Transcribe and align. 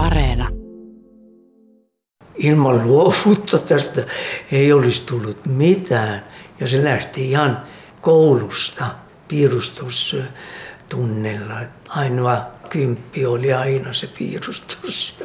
Areena. 0.00 0.48
Ilman 2.34 2.84
luovuutta 2.84 3.58
tästä 3.58 4.02
ei 4.52 4.72
olisi 4.72 5.02
tullut 5.02 5.46
mitään. 5.46 6.24
Ja 6.60 6.68
se 6.68 6.84
lähti 6.84 7.30
ihan 7.30 7.62
koulusta 8.00 8.86
piirustustunnella. 9.28 11.54
Ainoa 11.88 12.46
kymppi 12.70 13.26
oli 13.26 13.52
aina 13.52 13.92
se 13.92 14.06
piirustus. 14.06 15.22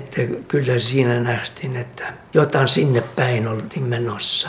Että 0.00 0.20
kyllä 0.48 0.78
siinä 0.78 1.20
nähtiin, 1.20 1.76
että 1.76 2.12
jotain 2.34 2.68
sinne 2.68 3.00
päin 3.00 3.48
oltiin 3.48 3.84
menossa. 3.84 4.48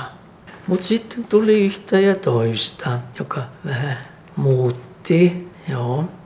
Mutta 0.67 0.85
sitten 0.85 1.23
tuli 1.23 1.65
yhtä 1.65 1.99
ja 1.99 2.15
toista, 2.15 2.99
joka 3.19 3.43
vähän 3.65 3.97
muutti. 4.35 5.47
Joo. 5.69 6.20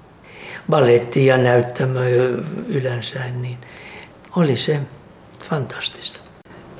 Balletti 0.69 1.25
ja 1.25 1.37
näyttämö 1.37 2.09
yleensä, 2.67 3.19
niin 3.41 3.57
oli 4.35 4.57
se 4.57 4.79
fantastista. 5.49 6.19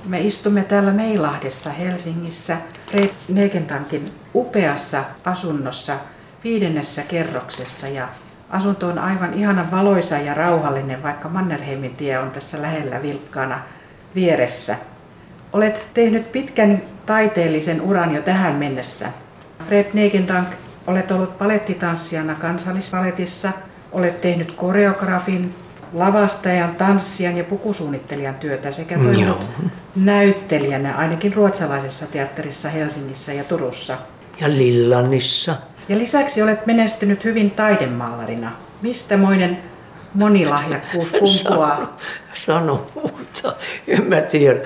Me 0.05 0.19
istumme 0.19 0.63
täällä 0.63 0.91
Meilahdessa 0.91 1.69
Helsingissä 1.69 2.57
Fred 2.87 3.09
Negentankin 3.29 4.11
upeassa 4.35 5.03
asunnossa 5.25 5.95
viidennessä 6.43 7.01
kerroksessa 7.01 7.87
ja 7.87 8.07
asunto 8.49 8.87
on 8.87 8.99
aivan 8.99 9.33
ihanan 9.33 9.71
valoisa 9.71 10.17
ja 10.17 10.33
rauhallinen, 10.33 11.03
vaikka 11.03 11.29
Mannerheimin 11.29 11.95
tie 11.95 12.19
on 12.19 12.29
tässä 12.29 12.61
lähellä 12.61 13.01
vilkkaana 13.01 13.59
vieressä. 14.15 14.75
Olet 15.53 15.87
tehnyt 15.93 16.31
pitkän 16.31 16.81
taiteellisen 17.05 17.81
uran 17.81 18.15
jo 18.15 18.21
tähän 18.21 18.55
mennessä. 18.55 19.09
Fred 19.67 19.85
Negendank, 19.93 20.47
olet 20.87 21.11
ollut 21.11 21.37
palettitanssijana 21.37 22.35
kansallispaletissa, 22.35 23.51
olet 23.91 24.21
tehnyt 24.21 24.53
koreografin, 24.53 25.55
lavastajan, 25.93 26.75
tanssijan 26.75 27.37
ja 27.37 27.43
pukusuunnittelijan 27.43 28.35
työtä 28.35 28.71
sekä 28.71 28.97
toiminut 28.97 29.45
näyttelijänä 29.95 30.95
ainakin 30.95 31.33
ruotsalaisessa 31.33 32.05
teatterissa 32.07 32.69
Helsingissä 32.69 33.33
ja 33.33 33.43
Turussa. 33.43 33.97
Ja 34.41 34.49
Lillanissa. 34.49 35.55
Ja 35.89 35.97
lisäksi 35.97 36.41
olet 36.41 36.65
menestynyt 36.65 37.23
hyvin 37.23 37.51
taidemaalarina. 37.51 38.51
Mistä 38.81 39.17
moinen 39.17 39.57
monilahjakkuus 40.15 41.11
kumpuaa? 41.11 41.97
Sano, 42.33 42.87
muuta. 42.95 43.55
En 43.87 44.03
mä 44.03 44.21
tiedä. 44.21 44.59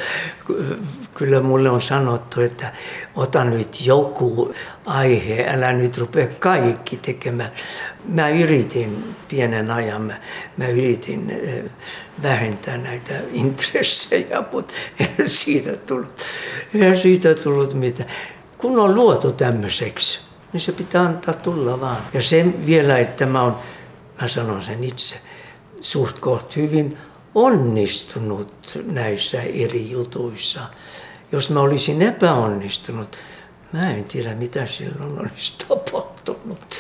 Kyllä 1.14 1.42
mulle 1.42 1.69
on 1.69 1.81
sanottu, 1.81 2.42
että 2.42 2.73
ota 3.16 3.44
nyt 3.44 3.86
joku 3.86 4.53
aihe, 4.86 5.45
älä 5.50 5.73
nyt 5.73 5.97
rupea 5.97 6.27
kaikki 6.27 6.97
tekemään. 6.97 7.52
Mä 8.05 8.30
yritin 8.30 9.16
pienen 9.27 9.72
ajan, 9.72 10.02
mä, 10.02 10.14
mä 10.58 10.67
yritin 10.67 11.30
eh, 11.30 11.64
vähentää 12.23 12.77
näitä 12.77 13.14
intressejä, 13.33 14.44
mutta 14.52 14.73
ei 15.00 15.27
siitä 15.30 15.72
tullut, 15.72 16.22
ei 16.73 16.97
siitä 16.97 17.36
tullut 17.36 17.73
mitään. 17.73 18.09
Kun 18.58 18.80
on 18.80 18.95
luotu 18.95 19.31
tämmöiseksi, 19.31 20.20
niin 20.53 20.61
se 20.61 20.72
pitää 20.72 21.02
antaa 21.02 21.33
tulla 21.33 21.81
vaan. 21.81 21.97
Ja 22.14 22.22
sen 22.22 22.66
vielä, 22.66 22.97
että 22.97 23.25
mä, 23.25 23.42
on, 23.42 23.58
mä 24.22 24.27
sanon 24.27 24.64
sen 24.64 24.83
itse, 24.83 25.16
suht 25.81 26.55
hyvin 26.55 26.97
onnistunut 27.35 28.80
näissä 28.85 29.41
eri 29.41 29.91
jutuissa. 29.91 30.59
Jos 31.31 31.49
mä 31.49 31.59
olisin 31.59 32.02
epäonnistunut, 32.02 33.17
mä 33.73 33.91
en 33.91 34.03
tiedä 34.03 34.36
mitä 34.36 34.67
silloin 34.67 35.19
olisi 35.19 35.53
tapahtunut. 35.67 36.75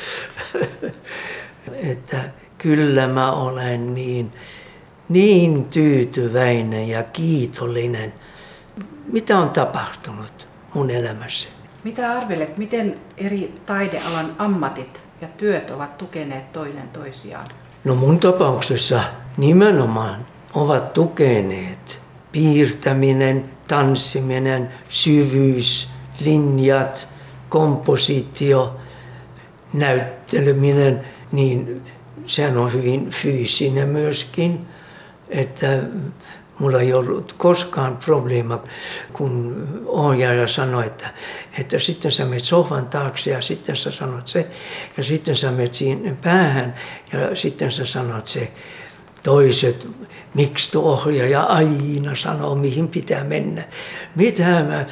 että 1.73 2.29
kyllä 2.57 3.07
mä 3.07 3.31
olen 3.31 3.93
niin, 3.93 4.33
niin 5.09 5.65
tyytyväinen 5.65 6.89
ja 6.89 7.03
kiitollinen, 7.03 8.13
mitä 9.05 9.37
on 9.37 9.49
tapahtunut 9.49 10.47
mun 10.73 10.89
elämässä. 10.89 11.49
Mitä 11.83 12.11
arvelet, 12.11 12.57
miten 12.57 13.01
eri 13.17 13.53
taidealan 13.65 14.25
ammatit 14.37 15.03
ja 15.21 15.27
työt 15.27 15.69
ovat 15.69 15.97
tukeneet 15.97 16.51
toinen 16.51 16.89
toisiaan? 16.89 17.47
No 17.83 17.95
mun 17.95 18.19
tapauksessa 18.19 19.03
nimenomaan 19.37 20.27
ovat 20.53 20.93
tukeneet 20.93 22.01
piirtäminen, 22.31 23.49
tanssiminen, 23.67 24.69
syvyys, 24.89 25.89
linjat, 26.19 27.07
kompositio, 27.49 28.75
näytteleminen, 29.73 31.05
niin 31.31 31.81
sehän 32.25 32.57
on 32.57 32.73
hyvin 32.73 33.09
fyysinen 33.09 33.89
myöskin, 33.89 34.67
että 35.29 35.79
mulla 36.59 36.81
ei 36.81 36.93
ollut 36.93 37.33
koskaan 37.33 37.97
probleema, 37.97 38.63
kun 39.13 39.67
ohjaaja 39.85 40.47
sanoi, 40.47 40.85
että, 40.85 41.09
että 41.59 41.79
sitten 41.79 42.11
sä 42.11 42.25
menet 42.25 42.43
sohvan 42.43 42.89
taakse 42.89 43.31
ja 43.31 43.41
sitten 43.41 43.77
sä 43.77 43.91
sanot 43.91 44.27
se 44.27 44.47
ja 44.97 45.03
sitten 45.03 45.35
sä 45.35 45.51
menet 45.51 45.73
siihen 45.73 46.17
päähän 46.21 46.73
ja 47.13 47.35
sitten 47.35 47.71
sä 47.71 47.85
sanot 47.85 48.27
se 48.27 48.51
toiset, 49.23 49.87
miksi 50.33 50.71
tuo 50.71 50.91
ohjaaja 50.91 51.43
aina 51.43 52.15
sanoo, 52.15 52.55
mihin 52.55 52.87
pitää 52.87 53.23
mennä. 53.23 53.63
Mitä 54.15 54.43
mä 54.43 54.85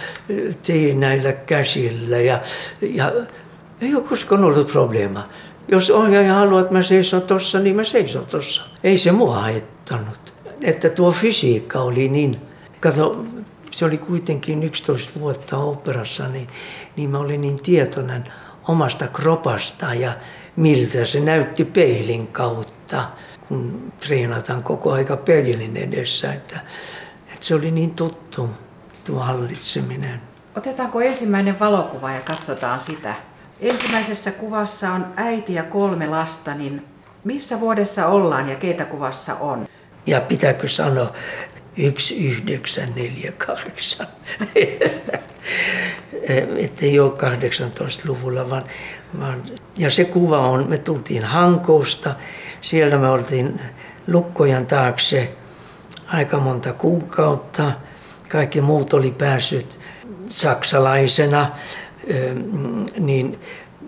teen 0.68 1.00
näillä 1.00 1.34
käsillä 1.34 2.18
ja, 2.18 2.42
ja 2.82 3.12
ei 3.82 3.96
ole 3.96 4.04
koskaan 4.04 4.44
ollut 4.44 4.68
probleema. 4.68 5.28
Jos 5.68 5.90
ohjaaja 5.90 6.34
haluaa, 6.34 6.62
että 6.62 6.74
mä 6.74 6.84
seison 6.84 7.22
tossa, 7.22 7.60
niin 7.60 7.76
mä 7.76 7.84
seison 7.84 8.26
tossa. 8.26 8.62
Ei 8.84 8.98
se 8.98 9.12
mua 9.12 9.36
haittanut. 9.36 10.27
Että 10.62 10.90
tuo 10.90 11.12
fysiikka 11.12 11.79
oli 11.79 12.09
niin, 12.09 12.41
kato, 12.79 13.25
se 13.72 13.85
oli 13.85 13.97
kuitenkin 13.97 14.63
11 14.63 15.19
vuotta 15.19 15.57
operassa, 15.57 16.28
niin, 16.28 16.47
niin 16.95 17.09
mä 17.09 17.18
olin 17.18 17.41
niin 17.41 17.62
tietoinen 17.63 18.34
omasta 18.68 19.07
kropasta 19.07 19.94
ja 19.94 20.13
miltä 20.56 21.06
se 21.06 21.19
näytti 21.19 21.66
peilin 21.66 22.28
kautta 22.28 23.07
kun 23.47 23.94
treenataan 24.00 24.63
koko 24.63 24.91
aika 24.91 25.18
peilin 25.18 25.78
edessä, 25.78 26.34
että, 26.34 26.59
että 27.34 27.45
se 27.45 27.56
oli 27.56 27.72
niin 27.72 27.95
tuttu 27.95 28.50
tuo 29.03 29.19
hallitseminen. 29.19 30.22
Otetaanko 30.57 31.01
ensimmäinen 31.01 31.59
valokuva 31.59 32.12
ja 32.12 32.19
katsotaan 32.19 32.79
sitä? 32.79 33.13
Ensimmäisessä 33.59 34.31
kuvassa 34.31 34.91
on 34.91 35.06
äiti 35.16 35.53
ja 35.53 35.63
kolme 35.63 36.07
lasta, 36.07 36.53
niin 36.53 36.85
missä 37.24 37.59
vuodessa 37.59 38.07
ollaan 38.07 38.50
ja 38.50 38.56
keitä 38.56 38.85
kuvassa 38.85 39.35
on? 39.35 39.68
Ja 40.07 40.22
pitääkö 40.22 40.68
sanoa 40.68 41.13
1948? 41.75 44.07
että 46.57 46.85
ei 46.85 47.00
ole 47.00 47.12
18-luvulla, 47.12 48.50
vaan, 48.50 48.63
vaan, 49.19 49.44
ja 49.78 49.90
se 49.90 50.06
kuva 50.06 50.40
on, 50.40 50.66
me 50.69 50.78
tultiin 50.78 51.23
Hankousta, 51.23 52.16
siellä 52.62 52.97
me 52.97 53.09
oltiin 53.09 53.62
lukkojen 54.07 54.66
taakse 54.66 55.35
aika 56.07 56.39
monta 56.39 56.74
kuukautta. 56.74 57.72
Kaikki 58.29 58.62
muut 58.62 58.94
oli 58.94 59.12
päässyt 59.12 59.79
saksalaisena, 60.29 61.51
niin 63.00 63.39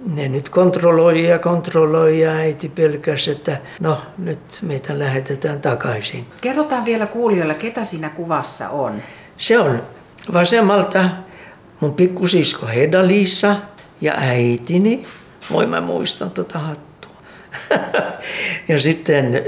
ne 0.05 0.27
nyt 0.27 0.49
kontrolloi 0.49 1.27
ja 1.27 1.39
kontrolloi 1.39 2.19
ja 2.19 2.31
äiti 2.31 2.69
pelkäsi, 2.69 3.31
että 3.31 3.57
no 3.79 4.01
nyt 4.17 4.39
meitä 4.61 4.99
lähetetään 4.99 5.61
takaisin. 5.61 6.27
Kerrotaan 6.41 6.85
vielä 6.85 7.07
kuulijoille, 7.07 7.53
ketä 7.53 7.83
siinä 7.83 8.09
kuvassa 8.09 8.69
on. 8.69 8.93
Se 9.37 9.59
on 9.59 9.83
vasemmalta 10.33 11.09
mun 11.79 11.93
pikkusisko 11.93 12.65
Heda-Liisa 12.65 13.55
ja 14.01 14.13
äitini. 14.17 15.05
Voi 15.51 15.65
mä 15.65 15.81
muistan 15.81 16.31
tuota 16.31 16.59
hattua. 16.59 17.11
ja 18.69 18.79
sitten 18.79 19.41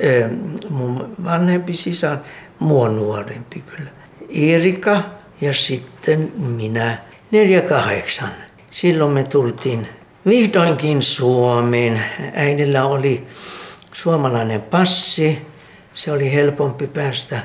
mun 0.70 1.16
vanhempi 1.24 1.74
sisar, 1.74 2.18
mua 2.60 2.90
nuorempi 2.90 3.64
kyllä. 3.76 3.90
Erika 4.30 5.02
ja 5.42 5.54
sitten 5.54 6.32
minä, 6.38 6.98
48. 7.32 8.30
Silloin 8.72 9.12
me 9.12 9.24
tultiin 9.24 9.88
vihdoinkin 10.26 11.02
Suomeen. 11.02 12.04
Äidillä 12.34 12.86
oli 12.86 13.28
suomalainen 13.94 14.62
passi. 14.62 15.48
Se 15.94 16.12
oli 16.12 16.34
helpompi 16.34 16.88
päästä 16.88 17.42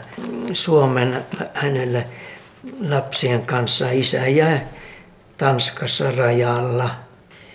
Suomen 0.53 1.25
hänelle 1.55 2.07
lapsien 2.81 3.47
kanssa. 3.47 3.91
Isä 3.91 4.27
jäi 4.29 4.61
Tanskassa 5.37 6.13
rajalla. 6.13 6.91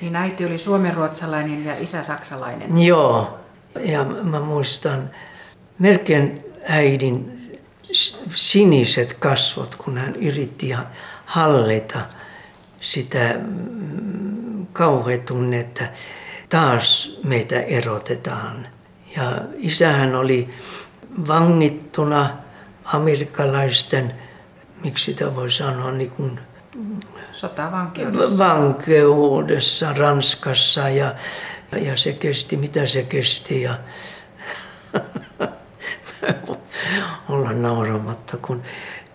Niin 0.01 0.15
äiti 0.15 0.45
oli 0.45 0.57
suomenruotsalainen 0.57 1.65
ja 1.65 1.73
isä 1.79 2.03
saksalainen. 2.03 2.83
Joo, 2.83 3.39
ja 3.79 4.03
mä 4.03 4.39
muistan 4.39 5.09
melkein 5.79 6.43
äidin 6.67 7.41
siniset 8.35 9.13
kasvot, 9.13 9.75
kun 9.75 9.97
hän 9.97 10.15
yritti 10.15 10.73
hallita 11.25 11.99
sitä 12.79 13.35
mm, 14.71 14.73
kauhetunnetta. 14.73 15.83
Taas 16.49 17.19
meitä 17.23 17.61
erotetaan. 17.61 18.67
Ja 19.15 19.31
isähän 19.57 20.15
oli 20.15 20.49
vangittuna 21.27 22.29
amerikkalaisten, 22.83 24.13
miksi 24.83 25.05
sitä 25.05 25.35
voi 25.35 25.51
sanoa, 25.51 25.91
niin 25.91 26.11
kuin 26.11 26.39
Sotavankeudessa. 27.31 28.45
vankeudessa 28.45 29.93
Ranskassa 29.93 30.89
ja, 30.89 31.15
ja 31.81 31.97
se 31.97 32.13
kesti, 32.13 32.57
mitä 32.57 32.85
se 32.85 33.03
kesti 33.03 33.61
ja 33.61 33.77
olla 37.29 37.53
nauramatta, 37.53 38.37
kun, 38.37 38.63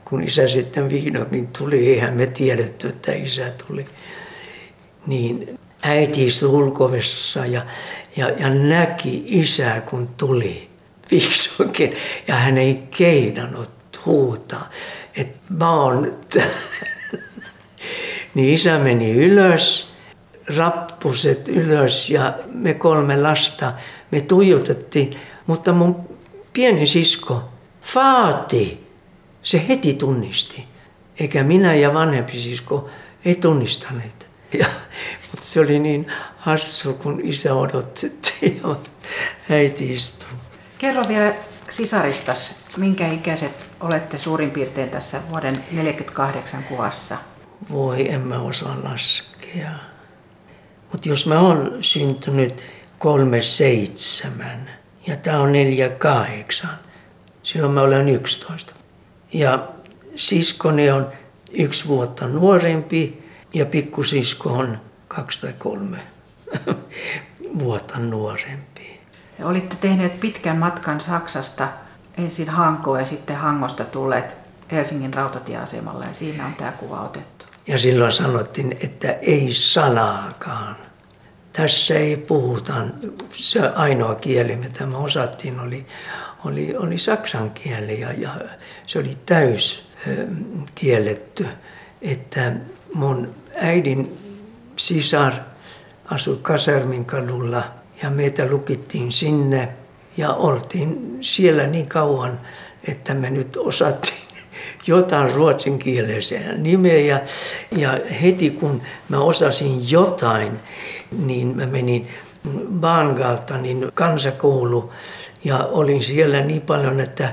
kun 0.04 0.22
isä 0.22 0.48
sitten 0.48 0.88
vihdoinkin 0.88 1.48
tuli, 1.58 1.88
eihän 1.88 2.14
me 2.14 2.26
tiedetty, 2.26 2.88
että 2.88 3.12
isä 3.12 3.52
tuli. 3.66 3.84
Niin 5.06 5.58
äiti 5.82 6.26
istui 6.26 6.48
ulkovessassa 6.48 7.46
ja, 7.46 7.66
ja, 8.16 8.28
ja 8.28 8.50
näki 8.50 9.24
isää, 9.26 9.80
kun 9.80 10.08
tuli 10.16 10.68
vihdoinkin. 11.10 11.96
Ja 12.28 12.34
hän 12.34 12.58
ei 12.58 12.82
keidannut 12.98 13.70
huutaa, 14.06 14.70
että 15.16 15.38
mä 15.48 15.70
oon 15.70 16.18
Niin 18.36 18.54
isä 18.54 18.78
meni 18.78 19.12
ylös, 19.12 19.88
rappuset 20.56 21.48
ylös 21.48 22.10
ja 22.10 22.34
me 22.54 22.74
kolme 22.74 23.22
lasta, 23.22 23.72
me 24.10 24.20
tuijotettiin. 24.20 25.16
Mutta 25.46 25.72
mun 25.72 26.08
pieni 26.52 26.86
sisko, 26.86 27.48
Faati, 27.82 28.86
se 29.42 29.68
heti 29.68 29.94
tunnisti. 29.94 30.64
Eikä 31.20 31.44
minä 31.44 31.74
ja 31.74 31.94
vanhempi 31.94 32.40
sisko 32.40 32.88
ei 33.24 33.34
tunnistaneet. 33.34 34.25
Ja, 34.52 34.66
mutta 35.30 35.46
se 35.46 35.60
oli 35.60 35.78
niin 35.78 36.06
hassu, 36.36 36.94
kun 36.94 37.20
isä 37.22 37.54
odotettiin 37.54 38.60
ja 38.68 38.76
äiti 39.50 39.94
istui. 39.94 40.28
Kerro 40.78 41.08
vielä 41.08 41.34
sisaristas, 41.70 42.54
minkä 42.76 43.08
ikäiset 43.08 43.70
olette 43.80 44.18
suurin 44.18 44.50
piirtein 44.50 44.90
tässä 44.90 45.20
vuoden 45.30 45.56
48 45.72 46.64
kuvassa? 46.64 47.16
Voi, 47.70 48.10
en 48.10 48.20
mä 48.20 48.40
osaa 48.40 48.78
laskea. 48.82 49.70
Mutta 50.92 51.08
jos 51.08 51.26
mä 51.26 51.40
oon 51.40 51.76
syntynyt 51.80 52.66
kolme 52.98 53.42
seitsemän 53.42 54.70
ja 55.06 55.16
tää 55.16 55.40
on 55.40 55.52
neljä 55.52 55.88
kahdeksan, 55.88 56.78
silloin 57.42 57.72
mä 57.72 57.82
olen 57.82 58.08
11. 58.08 58.74
Ja 59.32 59.68
siskoni 60.16 60.90
on 60.90 61.12
yksi 61.52 61.88
vuotta 61.88 62.26
nuorempi 62.26 63.25
ja 63.56 63.66
pikkusisko 63.66 64.52
on 64.52 64.80
kaksi 65.08 65.40
tai 65.40 65.52
kolme 65.52 65.98
vuotta 67.58 67.98
nuorempi. 67.98 69.00
Olitte 69.42 69.76
tehneet 69.76 70.20
pitkän 70.20 70.56
matkan 70.56 71.00
Saksasta 71.00 71.68
ensin 72.18 72.48
Hankoon 72.48 73.00
ja 73.00 73.06
sitten 73.06 73.36
Hangosta 73.36 73.84
tulleet 73.84 74.36
Helsingin 74.72 75.14
rautatieasemalle 75.14 76.04
ja 76.04 76.14
siinä 76.14 76.46
on 76.46 76.54
tämä 76.54 76.72
kuva 76.72 77.00
otettu. 77.00 77.46
Ja 77.66 77.78
silloin 77.78 78.12
sanottiin, 78.12 78.76
että 78.84 79.12
ei 79.12 79.54
sanaakaan. 79.54 80.76
Tässä 81.52 81.94
ei 81.94 82.16
puhuta. 82.16 82.74
Se 83.36 83.60
ainoa 83.60 84.14
kieli, 84.14 84.56
mitä 84.56 84.86
me 84.86 84.96
osattiin, 84.96 85.60
oli, 85.60 85.86
oli, 86.44 86.76
oli 86.76 86.98
saksan 86.98 87.50
kieli 87.50 88.00
ja, 88.00 88.12
ja 88.12 88.30
se 88.86 88.98
oli 88.98 89.18
täys 89.26 89.88
kielletty. 90.74 91.46
Että 92.02 92.52
mun 92.94 93.34
äidin 93.56 94.16
sisar 94.76 95.32
asui 96.04 96.38
Kasermin 96.42 97.04
kadulla 97.04 97.64
ja 98.02 98.10
meitä 98.10 98.46
lukittiin 98.50 99.12
sinne 99.12 99.68
ja 100.16 100.32
oltiin 100.34 101.18
siellä 101.20 101.66
niin 101.66 101.88
kauan, 101.88 102.40
että 102.88 103.14
me 103.14 103.30
nyt 103.30 103.56
osattiin 103.56 104.26
jotain 104.86 105.34
ruotsinkielisiä 105.34 106.52
nimeä. 106.56 107.20
Ja, 107.76 107.98
heti 108.22 108.50
kun 108.50 108.82
mä 109.08 109.20
osasin 109.20 109.90
jotain, 109.90 110.52
niin 111.18 111.56
mä 111.56 111.66
menin 111.66 112.08
niin 113.62 113.92
kansakoulu 113.94 114.92
ja 115.44 115.58
olin 115.58 116.02
siellä 116.02 116.40
niin 116.40 116.62
paljon, 116.62 117.00
että 117.00 117.32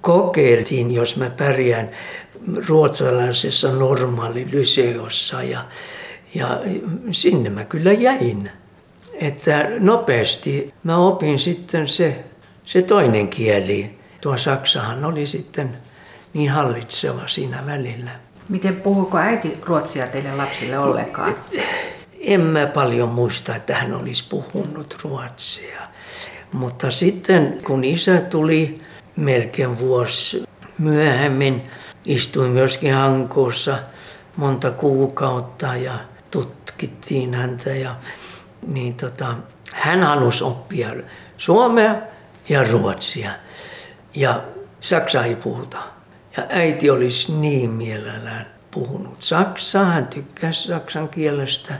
kokeiltiin, 0.00 0.94
jos 0.94 1.16
mä 1.16 1.30
pärjään 1.30 1.90
ruotsalaisessa 2.68 3.72
normaalilyseossa 3.72 5.42
ja, 5.42 5.64
ja 6.34 6.60
sinne 7.10 7.50
mä 7.50 7.64
kyllä 7.64 7.92
jäin. 7.92 8.50
Että 9.14 9.66
nopeasti 9.78 10.74
mä 10.82 10.96
opin 10.96 11.38
sitten 11.38 11.88
se, 11.88 12.24
se 12.64 12.82
toinen 12.82 13.28
kieli. 13.28 13.98
Tuo 14.20 14.36
Saksahan 14.36 15.04
oli 15.04 15.26
sitten 15.26 15.76
niin 16.34 16.50
hallitseva 16.50 17.22
siinä 17.26 17.62
välillä. 17.66 18.10
Miten 18.48 18.76
puhuiko 18.76 19.18
äiti 19.18 19.58
ruotsia 19.62 20.06
teille 20.06 20.36
lapsille 20.36 20.78
ollenkaan? 20.78 21.36
En 22.20 22.40
mä 22.40 22.66
paljon 22.66 23.08
muista, 23.08 23.56
että 23.56 23.74
hän 23.74 23.94
olisi 23.94 24.24
puhunut 24.28 24.96
ruotsia. 25.04 25.80
Mutta 26.52 26.90
sitten 26.90 27.60
kun 27.66 27.84
isä 27.84 28.20
tuli 28.20 28.80
melkein 29.16 29.78
vuosi 29.78 30.44
myöhemmin, 30.78 31.62
istuin 32.04 32.50
myöskin 32.50 32.94
Hankoossa 32.94 33.78
monta 34.36 34.70
kuukautta 34.70 35.76
ja 35.76 35.92
tutkittiin 36.30 37.34
häntä. 37.34 37.70
Ja, 37.70 37.96
niin 38.66 38.94
tota, 38.94 39.34
hän 39.74 40.00
halusi 40.00 40.44
oppia 40.44 40.88
suomea 41.38 41.94
ja 42.48 42.64
ruotsia. 42.64 43.30
Ja 44.14 44.42
saksaa 44.80 45.24
ei 45.24 45.36
puhuta. 45.36 45.78
Ja 46.36 46.46
äiti 46.48 46.90
olisi 46.90 47.32
niin 47.32 47.70
mielellään 47.70 48.46
puhunut 48.70 49.22
saksaa, 49.22 49.84
hän 49.84 50.08
tykkäsi 50.08 50.68
saksan 50.68 51.08
kielestä. 51.08 51.74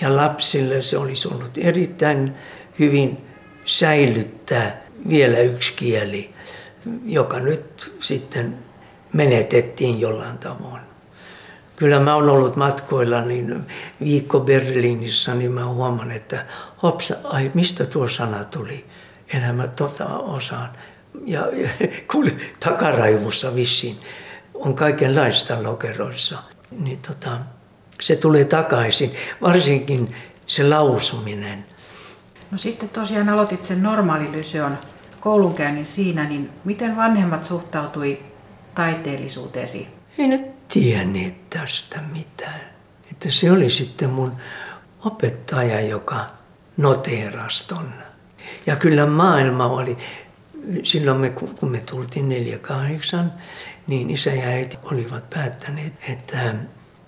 Ja 0.00 0.16
lapsille 0.16 0.82
se 0.82 0.98
olisi 0.98 1.28
ollut 1.28 1.58
erittäin 1.58 2.34
hyvin 2.78 3.24
säilyttää 3.64 4.82
vielä 5.08 5.38
yksi 5.38 5.72
kieli, 5.72 6.34
joka 7.04 7.40
nyt 7.40 7.96
sitten 8.00 8.58
menetettiin 9.12 10.00
jollain 10.00 10.38
tavoin. 10.38 10.80
Kyllä 11.76 12.00
mä 12.00 12.14
oon 12.14 12.28
ollut 12.28 12.56
matkoilla, 12.56 13.20
niin 13.20 13.66
viikko 14.00 14.40
Berliinissä, 14.40 15.34
niin 15.34 15.52
mä 15.52 15.66
huomaan, 15.66 16.10
että 16.10 16.46
hopsa, 16.82 17.14
ai 17.24 17.50
mistä 17.54 17.86
tuo 17.86 18.08
sana 18.08 18.44
tuli? 18.44 18.84
Enhän 19.34 19.56
mä 19.56 19.68
tota 19.68 20.06
osaan 20.06 20.68
ja, 21.26 21.40
ja 21.62 21.68
kuule, 22.12 22.36
takaraivussa 22.60 23.54
vissiin 23.54 24.00
on 24.54 24.74
kaikenlaista 24.74 25.62
lokeroissa. 25.62 26.38
Niin 26.70 27.00
tota, 27.08 27.30
se 28.00 28.16
tulee 28.16 28.44
takaisin, 28.44 29.12
varsinkin 29.42 30.16
se 30.46 30.68
lausuminen. 30.68 31.64
No 32.50 32.58
sitten 32.58 32.88
tosiaan 32.88 33.28
aloitit 33.28 33.64
sen 33.64 33.82
normaalilyseon 33.82 34.78
koulunkäynnin 35.20 35.86
siinä, 35.86 36.24
niin 36.24 36.50
miten 36.64 36.96
vanhemmat 36.96 37.44
suhtautui 37.44 38.29
taiteellisuuteesi? 38.74 39.88
Ei 40.18 40.28
ne 40.28 40.54
tienneet 40.68 41.50
tästä 41.50 42.00
mitään. 42.12 42.60
Että 43.10 43.30
se 43.30 43.50
oli 43.50 43.70
sitten 43.70 44.10
mun 44.10 44.32
opettaja, 45.04 45.80
joka 45.80 46.26
noteerasi 46.76 47.68
ton. 47.68 47.92
Ja 48.66 48.76
kyllä 48.76 49.06
maailma 49.06 49.66
oli 49.66 49.98
silloin 50.84 51.20
me, 51.20 51.30
kun 51.30 51.70
me 51.70 51.80
tultiin 51.80 52.28
48, 52.28 53.30
niin 53.86 54.10
isä 54.10 54.30
ja 54.30 54.46
äiti 54.46 54.78
olivat 54.82 55.30
päättäneet, 55.30 55.92
että 56.08 56.54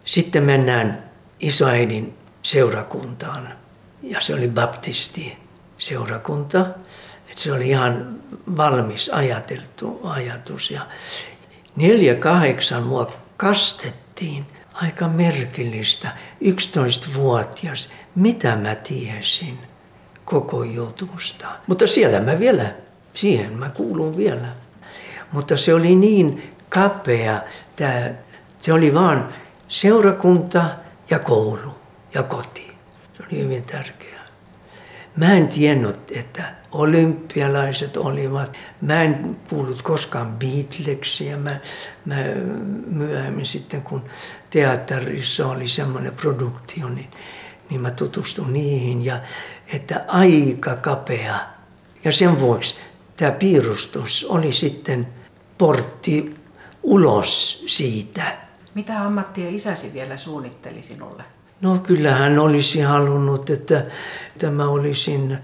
sitten 0.04 0.45
mennään 0.45 1.11
isoäidin 1.40 2.14
seurakuntaan. 2.42 3.49
Ja 4.02 4.21
se 4.21 4.35
oli 4.35 4.49
baptisti 4.49 5.38
seurakunta. 5.78 6.66
Että 7.28 7.42
se 7.42 7.52
oli 7.52 7.69
ihan 7.69 8.21
valmis 8.57 9.09
ajateltu 9.09 10.00
ajatus. 10.04 10.71
Ja 10.71 10.81
48 11.76 12.83
mua 12.83 13.12
kastettiin 13.37 14.47
aika 14.75 15.09
merkillistä. 15.09 16.09
11-vuotias, 16.45 17.88
mitä 18.14 18.57
mä 18.57 18.75
tiesin 18.75 19.59
koko 20.25 20.64
jutusta. 20.64 21.47
Mutta 21.67 21.87
siellä 21.87 22.21
mä 22.21 22.38
vielä 22.38 22.75
Siihen 23.14 23.52
mä 23.52 23.69
kuulun 23.69 24.17
vielä. 24.17 24.49
Mutta 25.33 25.57
se 25.57 25.75
oli 25.75 25.95
niin 25.95 26.55
kapea, 26.69 27.41
tää, 27.76 28.14
se 28.61 28.73
oli 28.73 28.95
vaan 28.95 29.35
seurakunta 29.69 30.64
ja 31.11 31.19
koulu 31.19 31.75
ja 32.14 32.23
koti. 32.23 32.76
Se 33.17 33.23
oli 33.23 33.43
hyvin 33.43 33.62
tärkeää. 33.62 34.12
Mä 35.16 35.33
en 35.33 35.49
tiennyt, 35.49 36.11
että 36.11 36.42
olympialaiset 36.73 37.97
olivat. 37.97 38.57
Mä 38.81 39.02
en 39.02 39.37
kuullut 39.49 39.83
koskaan 39.83 40.33
Beatlesia. 40.38 41.37
Mä, 41.37 41.61
mä 42.04 42.16
myöhemmin 42.87 43.47
sitten, 43.47 43.83
kun 43.83 44.04
teatterissa 44.50 45.47
oli 45.47 45.69
semmoinen 45.69 46.14
produktio, 46.14 46.88
niin, 46.88 47.11
niin 47.71 47.81
mä 47.81 47.90
tutustuin 47.90 48.52
niihin. 48.52 49.04
Ja 49.04 49.21
että 49.73 50.04
aika 50.09 50.76
kapea. 50.76 51.35
Ja 52.04 52.12
sen 52.12 52.40
vuoksi 52.40 52.75
tämä 53.16 53.31
piirustus 53.31 54.26
oli 54.28 54.52
sitten 54.52 55.09
portti 55.59 56.35
ulos 56.83 57.64
siitä. 57.66 58.38
Mitä 58.75 59.02
ammattia 59.02 59.50
isäsi 59.50 59.92
vielä 59.92 60.16
suunnitteli 60.16 60.83
sinulle? 60.83 61.25
No 61.62 61.78
kyllähän 61.78 62.38
olisi 62.38 62.81
halunnut, 62.81 63.50
että 63.50 63.87
tämä 64.38 64.69
olisin 64.69 65.38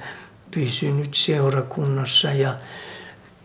pysynyt 0.51 1.15
seurakunnassa 1.15 2.33
ja 2.33 2.55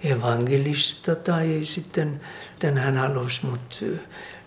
evankelista 0.03 1.15
tai 1.15 1.59
sitten 1.63 2.21
hän 2.77 2.97
halusi 2.97 3.45
mut 3.45 3.83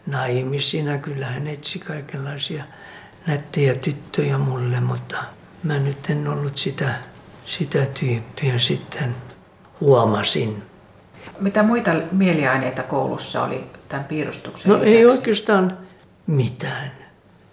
naimisina. 0.06 0.98
Kyllä 0.98 1.26
hän 1.26 1.46
etsi 1.46 1.78
kaikenlaisia 1.78 2.64
nättejä 3.26 3.74
tyttöjä 3.74 4.38
mulle, 4.38 4.80
mutta 4.80 5.16
mä 5.62 5.78
nyt 5.78 6.10
en 6.10 6.28
ollut 6.28 6.56
sitä, 6.56 6.94
sitä 7.46 7.86
tyyppiä 7.86 8.58
sitten 8.58 9.14
huomasin. 9.80 10.62
Mitä 11.40 11.62
muita 11.62 11.90
mieliaineita 12.12 12.82
koulussa 12.82 13.44
oli 13.44 13.64
tämän 13.88 14.04
piirustuksen 14.04 14.68
No 14.72 14.74
lisäksi? 14.76 14.96
ei 14.96 15.06
oikeastaan 15.06 15.78
mitään. 16.26 17.05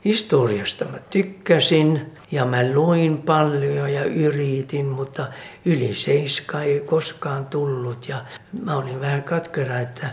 Historiasta 0.06 0.86
mä 0.86 1.00
tykkäsin 1.10 2.14
ja 2.32 2.46
mä 2.46 2.74
luin 2.74 3.18
paljon 3.18 3.94
ja 3.94 4.04
yritin, 4.04 4.86
mutta 4.86 5.28
yli 5.66 5.94
seiska 5.94 6.62
ei 6.62 6.80
koskaan 6.80 7.46
tullut. 7.46 8.10
Ja 8.10 8.26
mä 8.66 8.76
olin 8.76 9.02
vähän 9.02 9.24
katkera, 9.24 9.80
että 9.80 10.08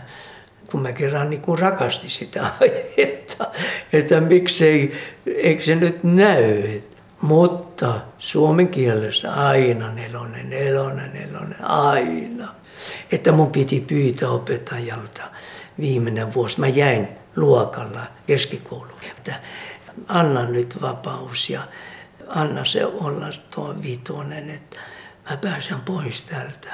kun 0.71 0.81
mä 0.81 0.93
kerran 0.93 1.29
niin 1.29 1.41
kuin 1.41 1.59
rakastin 1.59 2.09
sitä 2.09 2.45
aihetta, 2.61 3.45
että 3.93 4.21
miksei, 4.21 4.93
eikö 5.25 5.63
se 5.63 5.75
nyt 5.75 6.03
näy. 6.03 6.81
Mutta 7.21 8.01
suomen 8.17 8.67
kielessä 8.67 9.33
aina 9.33 9.91
nelonen, 9.91 10.49
nelonen, 10.49 11.13
nelonen, 11.13 11.65
aina. 11.65 12.55
Että 13.11 13.31
mun 13.31 13.51
piti 13.51 13.79
pyytää 13.79 14.29
opettajalta 14.29 15.23
viimeinen 15.79 16.33
vuosi. 16.33 16.59
Mä 16.59 16.67
jäin 16.67 17.07
luokalla 17.35 18.01
keskikouluun. 18.27 18.99
Että 19.17 19.33
anna 20.07 20.45
nyt 20.45 20.81
vapaus 20.81 21.49
ja 21.49 21.61
anna 22.27 22.65
se 22.65 22.85
olla 22.85 23.27
tuo 23.55 23.75
vitonen, 23.83 24.49
että 24.49 24.77
mä 25.29 25.37
pääsen 25.37 25.81
pois 25.81 26.21
täältä. 26.21 26.69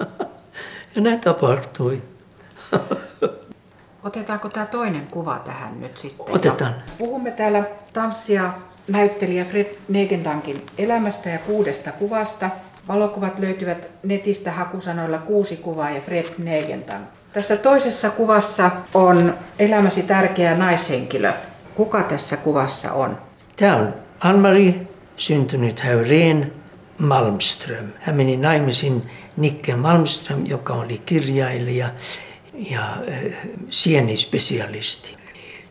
ja 0.94 1.02
näin 1.02 1.20
tapahtui. 1.20 2.02
Otetaanko 4.04 4.48
tämä 4.48 4.66
toinen 4.66 5.06
kuva 5.06 5.38
tähän 5.38 5.80
nyt 5.80 5.98
sitten? 5.98 6.34
Otetaan. 6.34 6.74
Puhumme 6.98 7.30
täällä 7.30 7.64
tanssia 7.92 8.52
näyttelijä 8.88 9.44
Fred 9.44 9.66
Negendankin 9.88 10.66
elämästä 10.78 11.30
ja 11.30 11.38
kuudesta 11.38 11.92
kuvasta. 11.92 12.50
Valokuvat 12.88 13.38
löytyvät 13.38 13.88
netistä 14.02 14.52
hakusanoilla 14.52 15.18
kuusi 15.18 15.56
kuvaa 15.56 15.90
ja 15.90 16.00
Fred 16.00 16.26
Negendank. 16.38 17.08
Tässä 17.32 17.56
toisessa 17.56 18.10
kuvassa 18.10 18.70
on 18.94 19.34
elämäsi 19.58 20.02
tärkeä 20.02 20.54
naishenkilö. 20.54 21.32
Kuka 21.78 22.02
tässä 22.02 22.36
kuvassa 22.36 22.92
on? 22.92 23.18
Tämä 23.56 23.76
on 23.76 23.94
Anmari, 24.20 24.82
syntynyt 25.16 25.80
Häyreen 25.80 26.52
Malmström. 26.98 27.86
Hän 28.00 28.16
meni 28.16 28.36
naimisiin 28.36 29.10
Nikke 29.36 29.76
Malmström, 29.76 30.46
joka 30.46 30.74
oli 30.74 30.98
kirjailija 30.98 31.88
ja 32.54 32.80
äh, 32.82 33.32
sienispesialisti. 33.70 35.16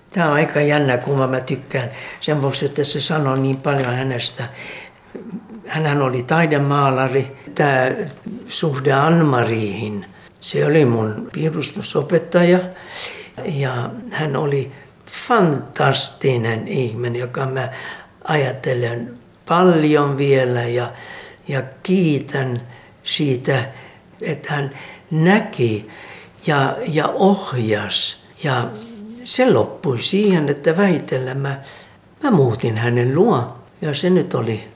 Tämä 0.09 0.27
on 0.27 0.33
aika 0.33 0.61
jännä 0.61 0.97
kuva, 0.97 1.27
mä 1.27 1.39
tykkään 1.39 1.89
sen 2.21 2.41
vuoksi, 2.41 2.65
että 2.65 2.83
se 2.83 3.01
sanoo 3.01 3.35
niin 3.35 3.57
paljon 3.57 3.95
hänestä. 3.95 4.43
Hänhän 5.67 6.01
oli 6.01 6.23
taidemaalari. 6.23 7.37
Tämä 7.55 7.91
suhde 8.47 8.93
Anmariihin, 8.93 10.05
se 10.41 10.65
oli 10.65 10.85
mun 10.85 11.29
piirustusopettaja 11.33 12.59
ja 13.45 13.89
hän 14.11 14.35
oli 14.35 14.71
fantastinen 15.27 16.67
ihminen, 16.67 17.19
joka 17.19 17.45
mä 17.45 17.69
ajattelen 18.23 19.17
paljon 19.47 20.17
vielä 20.17 20.63
ja, 20.63 20.91
ja 21.47 21.63
kiitän 21.83 22.61
siitä, 23.03 23.65
että 24.21 24.53
hän 24.53 24.71
näki 25.11 25.89
ja, 26.47 26.77
ja 26.87 27.07
ohjas. 27.07 28.17
Ja 28.43 28.63
se 29.23 29.51
loppui 29.51 30.01
siihen, 30.01 30.49
että 30.49 30.77
väitellä 30.77 31.33
mä, 31.33 31.61
mä 32.23 32.31
muutin 32.31 32.77
hänen 32.77 33.15
luo. 33.15 33.57
Ja 33.81 33.93
se 33.93 34.09
nyt 34.09 34.33
oli 34.33 34.67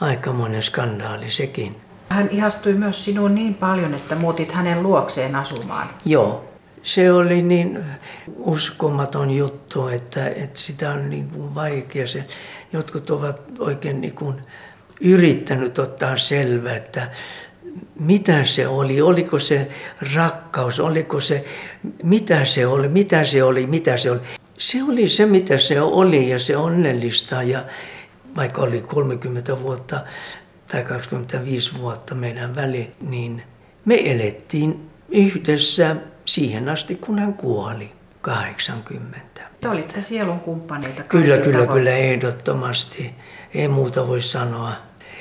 aikamoinen 0.00 0.62
skandaali 0.62 1.30
sekin. 1.30 1.76
Hän 2.08 2.28
ihastui 2.30 2.74
myös 2.74 3.04
sinuun 3.04 3.34
niin 3.34 3.54
paljon, 3.54 3.94
että 3.94 4.14
muutit 4.14 4.52
hänen 4.52 4.82
luokseen 4.82 5.36
asumaan. 5.36 5.88
Joo, 6.04 6.49
se 6.82 7.12
oli 7.12 7.42
niin 7.42 7.84
uskomaton 8.36 9.30
juttu, 9.30 9.88
että, 9.88 10.26
että 10.26 10.60
sitä 10.60 10.90
on 10.90 11.10
niin 11.10 11.28
kuin 11.30 11.54
vaikea. 11.54 12.06
Se, 12.06 12.24
jotkut 12.72 13.10
ovat 13.10 13.40
oikein 13.58 14.00
niin 14.00 14.14
kuin 14.14 14.36
yrittänyt 15.00 15.78
ottaa 15.78 16.16
selvää, 16.16 16.76
että 16.76 17.10
mitä 17.98 18.44
se 18.44 18.68
oli, 18.68 19.00
oliko 19.00 19.38
se 19.38 19.68
rakkaus, 20.14 20.80
oliko 20.80 21.20
se, 21.20 21.44
mitä 22.02 22.44
se 22.44 22.66
oli, 22.66 22.88
mitä 22.88 23.24
se 23.24 23.42
oli, 23.42 23.66
mitä 23.66 23.96
se 23.96 24.10
oli. 24.10 24.20
Se 24.58 24.82
oli 24.82 25.08
se, 25.08 25.26
mitä 25.26 25.58
se 25.58 25.80
oli 25.80 26.28
ja 26.28 26.38
se 26.38 26.56
onnellista 26.56 27.42
ja 27.42 27.64
vaikka 28.36 28.62
oli 28.62 28.80
30 28.80 29.62
vuotta 29.62 30.00
tai 30.72 30.84
25 30.84 31.78
vuotta 31.78 32.14
meidän 32.14 32.56
väli, 32.56 32.92
niin 33.00 33.42
me 33.84 34.10
elettiin 34.10 34.90
yhdessä 35.08 35.96
siihen 36.30 36.68
asti, 36.68 36.94
kun 36.94 37.18
hän 37.18 37.34
kuoli 37.34 37.92
80. 38.20 39.40
Te 39.60 39.68
olitte 39.68 40.02
sielun 40.02 40.40
kumppaneita. 40.40 41.02
Kyllä, 41.02 41.38
kyllä, 41.38 41.66
kyllä, 41.66 41.90
ehdottomasti. 41.90 43.14
Ei 43.54 43.68
muuta 43.68 44.08
voi 44.08 44.22
sanoa. 44.22 44.72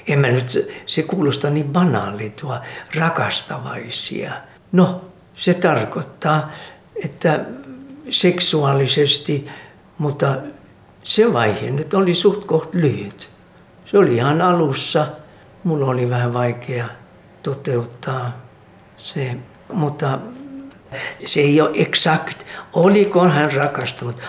En 0.07 0.19
mä 0.19 0.27
nyt, 0.27 0.67
se 0.85 1.03
kuulostaa 1.03 1.51
niin 1.51 1.69
banaali 1.73 2.29
tuo 2.29 2.59
rakastavaisia. 2.95 4.31
No, 4.71 5.05
se 5.35 5.53
tarkoittaa, 5.53 6.51
että 7.03 7.45
seksuaalisesti, 8.09 9.47
mutta 9.97 10.37
se 11.03 11.33
vaihe 11.33 11.71
nyt 11.71 11.93
oli 11.93 12.15
suht 12.15 12.45
koht 12.45 12.75
lyhyt. 12.75 13.29
Se 13.85 13.97
oli 13.97 14.15
ihan 14.15 14.41
alussa. 14.41 15.07
Mulla 15.63 15.85
oli 15.85 16.09
vähän 16.09 16.33
vaikea 16.33 16.85
toteuttaa 17.43 18.31
se, 18.95 19.37
mutta 19.73 20.19
se 21.25 21.39
ei 21.39 21.61
ole 21.61 21.69
exakt. 21.73 22.43
Oliko 22.73 23.27
hän 23.27 23.53
rakastunut? 23.53 24.21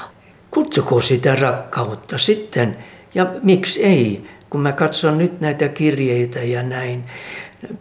Kutsuko 0.51 1.01
sitä 1.01 1.35
rakkautta 1.35 2.19
sitten? 2.19 2.79
Ja 3.15 3.27
miksi 3.43 3.85
ei? 3.85 4.27
Kun 4.51 4.61
mä 4.61 4.73
katson 4.73 5.19
nyt 5.19 5.41
näitä 5.41 5.69
kirjeitä 5.69 6.39
ja 6.39 6.63
näin 6.63 7.05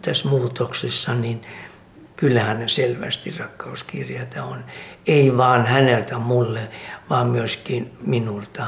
tässä 0.02 0.28
muutoksessa, 0.28 1.14
niin 1.14 1.42
kyllähän 2.16 2.68
selvästi 2.68 3.34
rakkauskirjeitä 3.38 4.44
on. 4.44 4.64
Ei 5.06 5.36
vaan 5.36 5.66
häneltä 5.66 6.18
mulle, 6.18 6.60
vaan 7.10 7.26
myöskin 7.26 7.92
minulta. 8.06 8.66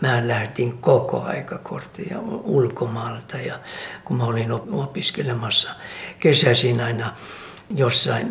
Mä 0.00 0.28
lähdin 0.28 0.78
koko 0.78 1.22
aika 1.22 1.58
korttia 1.58 2.18
ulkomaalta 2.44 3.36
ja 3.36 3.54
kun 4.04 4.16
mä 4.16 4.24
olin 4.24 4.52
opiskelemassa 4.52 5.70
kesäisin 6.20 6.80
aina 6.80 7.12
jossain 7.70 8.26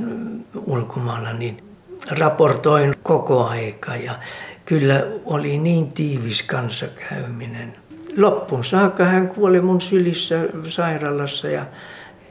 ulkomailla, 0.66 1.34
niin 1.34 1.64
raportoin 2.12 2.96
koko 3.04 3.46
aika 3.46 3.96
ja 3.96 4.20
kyllä 4.66 5.06
oli 5.26 5.58
niin 5.58 5.92
tiivis 5.92 6.44
kanssakäyminen. 6.44 7.76
Loppuun 8.18 8.66
saakka 8.66 9.06
hän 9.06 9.28
kuoli 9.28 9.62
mun 9.62 9.82
sylissä 9.82 10.36
sairaalassa 10.68 11.48
ja, 11.50 11.66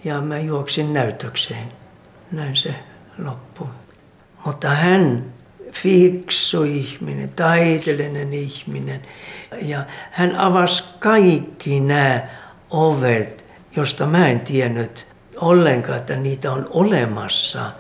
ja 0.04 0.20
mä 0.20 0.38
juoksin 0.38 0.92
näytökseen. 0.92 1.72
Näin 2.32 2.56
se 2.56 2.74
loppui. 3.24 3.68
Mutta 4.46 4.68
hän 4.68 5.34
fiksu 5.72 6.62
ihminen, 6.62 7.28
taiteellinen 7.28 8.34
ihminen. 8.34 9.02
Ja 9.62 9.84
hän 10.10 10.36
avasi 10.36 10.84
kaikki 10.98 11.80
nämä 11.80 12.20
ovet, 12.70 13.50
josta 13.76 14.06
mä 14.06 14.28
en 14.28 14.40
tiennyt 14.40 15.13
ollenkaan, 15.36 15.98
että 15.98 16.16
niitä 16.16 16.52
on 16.52 16.68
olemassa. 16.70 17.72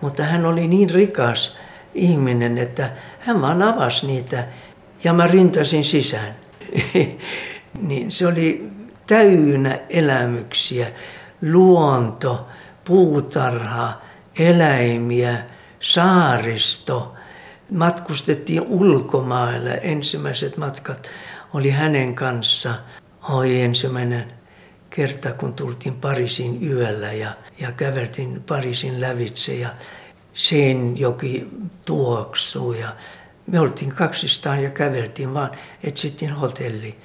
Mutta 0.00 0.22
hän 0.22 0.46
oli 0.46 0.68
niin 0.68 0.90
rikas 0.90 1.56
ihminen, 1.94 2.58
että 2.58 2.90
hän 3.20 3.42
vaan 3.42 3.62
avasi 3.62 4.06
niitä 4.06 4.44
ja 5.04 5.12
mä 5.12 5.26
ryntäsin 5.26 5.84
sisään. 5.84 6.34
niin 7.88 8.12
se 8.12 8.26
oli 8.26 8.70
täynnä 9.06 9.78
elämyksiä, 9.90 10.86
luonto, 11.42 12.48
puutarha, 12.84 13.92
eläimiä, 14.38 15.44
saaristo. 15.80 17.14
Matkustettiin 17.70 18.62
ulkomaille. 18.62 19.80
Ensimmäiset 19.82 20.56
matkat 20.56 21.10
oli 21.54 21.70
hänen 21.70 22.14
kanssa. 22.14 22.74
Oi 23.30 23.62
ensimmäinen 23.62 24.39
kerta, 24.90 25.32
kun 25.32 25.54
tultiin 25.54 25.94
Pariisin 25.94 26.68
yöllä 26.68 27.12
ja, 27.12 27.32
ja 27.58 27.72
käveltiin 27.72 28.42
Pariisin 28.42 29.00
lävitse 29.00 29.54
ja 29.54 29.68
sen 30.32 30.98
joki 30.98 31.48
tuoksuu 31.86 32.72
ja 32.72 32.96
me 33.46 33.60
oltiin 33.60 33.94
kaksistaan 33.94 34.62
ja 34.62 34.70
käveltiin 34.70 35.34
vaan, 35.34 35.50
etsittiin 35.82 36.32
hotelli, 36.32 36.96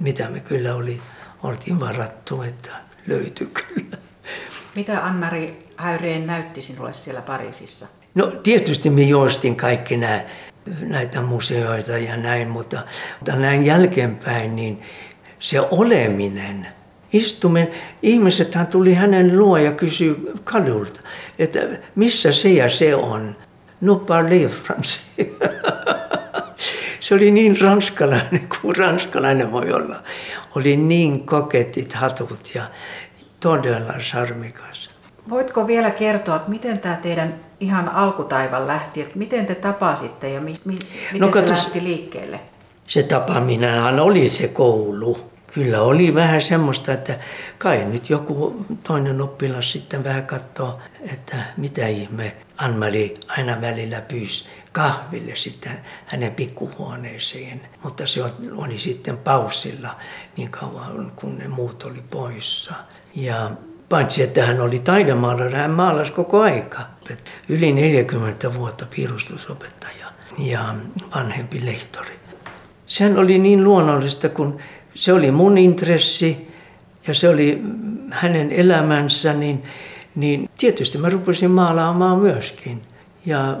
mitä 0.00 0.30
me 0.30 0.40
kyllä 0.40 0.74
oli, 0.74 1.00
oltiin 1.42 1.80
varattu, 1.80 2.42
että 2.42 2.70
löytyi 3.06 3.46
kyllä. 3.46 3.96
Mitä 4.76 5.04
Anmari 5.04 5.68
Häyreen 5.76 6.26
näytti 6.26 6.62
sinulle 6.62 6.92
siellä 6.92 7.22
Pariisissa? 7.22 7.86
No 8.14 8.26
tietysti 8.26 8.90
me 8.90 9.02
joistin 9.02 9.56
kaikki 9.56 9.96
nämä, 9.96 10.20
näitä 10.80 11.22
museoita 11.22 11.98
ja 11.98 12.16
näin, 12.16 12.48
mutta, 12.48 12.84
mutta 13.20 13.36
näin 13.36 13.64
jälkeenpäin 13.66 14.56
niin 14.56 14.82
se 15.38 15.60
oleminen, 15.60 16.66
istuminen, 17.14 17.70
ihmisethän 18.02 18.66
tuli 18.66 18.94
hänen 18.94 19.38
luo 19.38 19.56
ja 19.56 19.72
kysyi 19.72 20.32
kadulta, 20.44 21.00
että 21.38 21.60
missä 21.94 22.32
se 22.32 22.48
ja 22.48 22.70
se 22.70 22.94
on. 22.94 23.36
No 23.80 23.96
parlez 23.96 24.52
français. 24.52 25.26
se 27.00 27.14
oli 27.14 27.30
niin 27.30 27.60
ranskalainen 27.60 28.48
kuin 28.60 28.76
ranskalainen 28.76 29.52
voi 29.52 29.72
olla. 29.72 29.96
Oli 30.56 30.76
niin 30.76 31.26
koketit 31.26 31.92
hatut 31.92 32.54
ja 32.54 32.62
todella 33.40 33.92
charmikas. 33.92 34.90
Voitko 35.28 35.66
vielä 35.66 35.90
kertoa, 35.90 36.36
että 36.36 36.50
miten 36.50 36.78
tämä 36.78 36.96
teidän 36.96 37.40
ihan 37.60 37.88
alkutaival 37.88 38.66
lähti, 38.66 39.00
että 39.00 39.18
miten 39.18 39.46
te 39.46 39.54
tapasitte 39.54 40.28
ja 40.28 40.40
mi, 40.40 40.56
mi, 40.64 40.72
miten 41.12 41.20
no, 41.20 41.28
katus, 41.28 41.48
se 41.48 41.54
lähti 41.54 41.84
liikkeelle? 41.84 42.40
Se 42.86 43.02
tapaaminenhan 43.02 44.00
oli 44.00 44.28
se 44.28 44.48
koulu. 44.48 45.33
Kyllä 45.54 45.82
oli 45.82 46.14
vähän 46.14 46.42
semmoista, 46.42 46.92
että 46.92 47.18
kai 47.58 47.84
nyt 47.84 48.10
joku 48.10 48.66
toinen 48.84 49.20
oppilas 49.20 49.72
sitten 49.72 50.04
vähän 50.04 50.26
katsoo, 50.26 50.78
että 51.12 51.36
mitä 51.56 51.86
ihme 51.86 52.36
Anmari 52.56 53.14
aina 53.28 53.60
välillä 53.60 54.00
pyysi 54.00 54.44
kahville 54.72 55.36
sitten 55.36 55.78
hänen 56.06 56.34
pikkuhuoneeseen. 56.34 57.60
Mutta 57.84 58.06
se 58.06 58.24
oli 58.56 58.78
sitten 58.78 59.16
paussilla 59.16 59.96
niin 60.36 60.50
kauan, 60.50 61.12
kun 61.16 61.38
ne 61.38 61.48
muut 61.48 61.82
oli 61.82 62.04
poissa. 62.10 62.74
Ja 63.14 63.50
paitsi 63.88 64.22
että 64.22 64.46
hän 64.46 64.60
oli 64.60 64.78
taidemaalari, 64.78 65.54
hän 65.54 65.70
maalasi 65.70 66.12
koko 66.12 66.40
aika. 66.40 66.80
Yli 67.48 67.72
40 67.72 68.54
vuotta 68.54 68.86
piirustusopettaja 68.96 70.06
ja 70.38 70.74
vanhempi 71.14 71.66
lehtori. 71.66 72.20
Sehän 72.86 73.18
oli 73.18 73.38
niin 73.38 73.64
luonnollista, 73.64 74.28
kun 74.28 74.58
se 74.94 75.12
oli 75.12 75.30
mun 75.30 75.58
intressi 75.58 76.48
ja 77.06 77.14
se 77.14 77.28
oli 77.28 77.62
hänen 78.10 78.52
elämänsä, 78.52 79.32
niin, 79.32 79.62
niin 80.14 80.48
tietysti 80.58 80.98
mä 80.98 81.08
rupesin 81.08 81.50
maalaamaan 81.50 82.18
myöskin. 82.18 82.82
Ja 83.26 83.56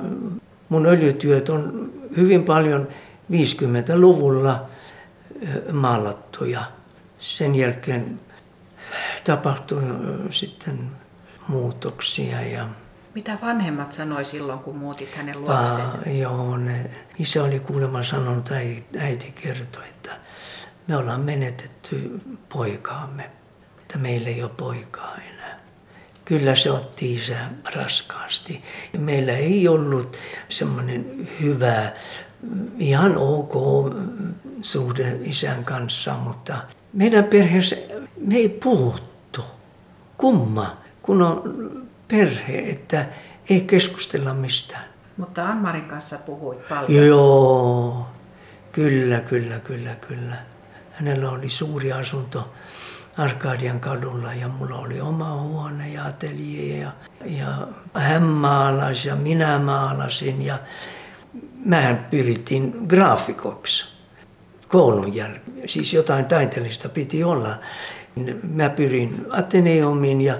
mun 0.68 0.86
öljytyöt 0.86 1.48
on 1.48 1.92
hyvin 2.16 2.44
paljon 2.44 2.88
50-luvulla 3.32 4.66
maalattuja. 5.72 6.62
Sen 7.18 7.54
jälkeen 7.54 8.20
tapahtui 9.24 9.82
sitten 10.30 10.78
muutoksia. 11.48 12.42
Ja 12.42 12.66
Mitä 13.14 13.38
vanhemmat 13.42 13.92
sanoi 13.92 14.24
silloin, 14.24 14.58
kun 14.58 14.76
muutit 14.76 15.14
hänen 15.14 15.40
luokseen? 15.40 15.88
Pa, 16.04 16.10
joo, 16.10 16.56
ne, 16.56 16.90
isä 17.18 17.44
oli 17.44 17.60
kuulemma 17.60 18.02
sanonut, 18.02 18.50
äiti 18.98 19.32
kertoi, 19.42 19.88
että 19.88 20.10
me 20.88 20.96
ollaan 20.96 21.20
menetetty 21.20 22.20
poikaamme, 22.48 23.30
että 23.82 23.98
meillä 23.98 24.28
ei 24.28 24.42
ole 24.42 24.50
poikaa 24.56 25.16
enää. 25.32 25.60
Kyllä 26.24 26.54
se 26.54 26.70
otti 26.70 27.14
isä 27.14 27.38
raskaasti. 27.74 28.62
Meillä 28.98 29.32
ei 29.32 29.68
ollut 29.68 30.16
semmoinen 30.48 31.28
hyvä, 31.40 31.92
ihan 32.78 33.16
ok 33.16 33.52
suhde 34.62 35.18
isän 35.22 35.64
kanssa, 35.64 36.14
mutta 36.14 36.56
meidän 36.92 37.24
perheessä 37.24 37.76
me 38.16 38.34
ei 38.34 38.48
puhuttu. 38.48 39.44
Kumma, 40.18 40.76
kun 41.02 41.22
on 41.22 41.42
perhe, 42.08 42.58
että 42.58 43.06
ei 43.50 43.60
keskustella 43.60 44.34
mistään. 44.34 44.84
Mutta 45.16 45.48
Anmarin 45.48 45.84
kanssa 45.84 46.18
puhuit 46.18 46.68
paljon. 46.68 47.06
Joo, 47.06 48.06
kyllä, 48.72 49.20
kyllä, 49.20 49.58
kyllä, 49.58 49.94
kyllä. 49.94 50.36
Hänellä 50.94 51.30
oli 51.30 51.50
suuri 51.50 51.92
asunto 51.92 52.52
Arkadian 53.16 53.80
kadulla 53.80 54.34
ja 54.34 54.48
mulla 54.48 54.76
oli 54.76 55.00
oma 55.00 55.42
huone 55.42 55.88
ja 55.88 56.04
atelier 56.04 56.76
ja, 56.76 56.92
ja 57.24 57.66
hän 57.94 58.22
maalasi 58.22 59.08
ja 59.08 59.16
minä 59.16 59.58
maalasin 59.58 60.42
ja 60.42 60.58
mähän 61.64 62.06
pyrittiin 62.10 62.74
graafikoksi 62.88 63.86
koulun 64.68 65.14
jälkeen. 65.14 65.68
Siis 65.68 65.92
jotain 65.92 66.24
taiteellista 66.24 66.88
piti 66.88 67.24
olla. 67.24 67.58
Mä 68.42 68.70
pyrin 68.70 69.26
Ateneumiin 69.30 70.20
ja 70.20 70.38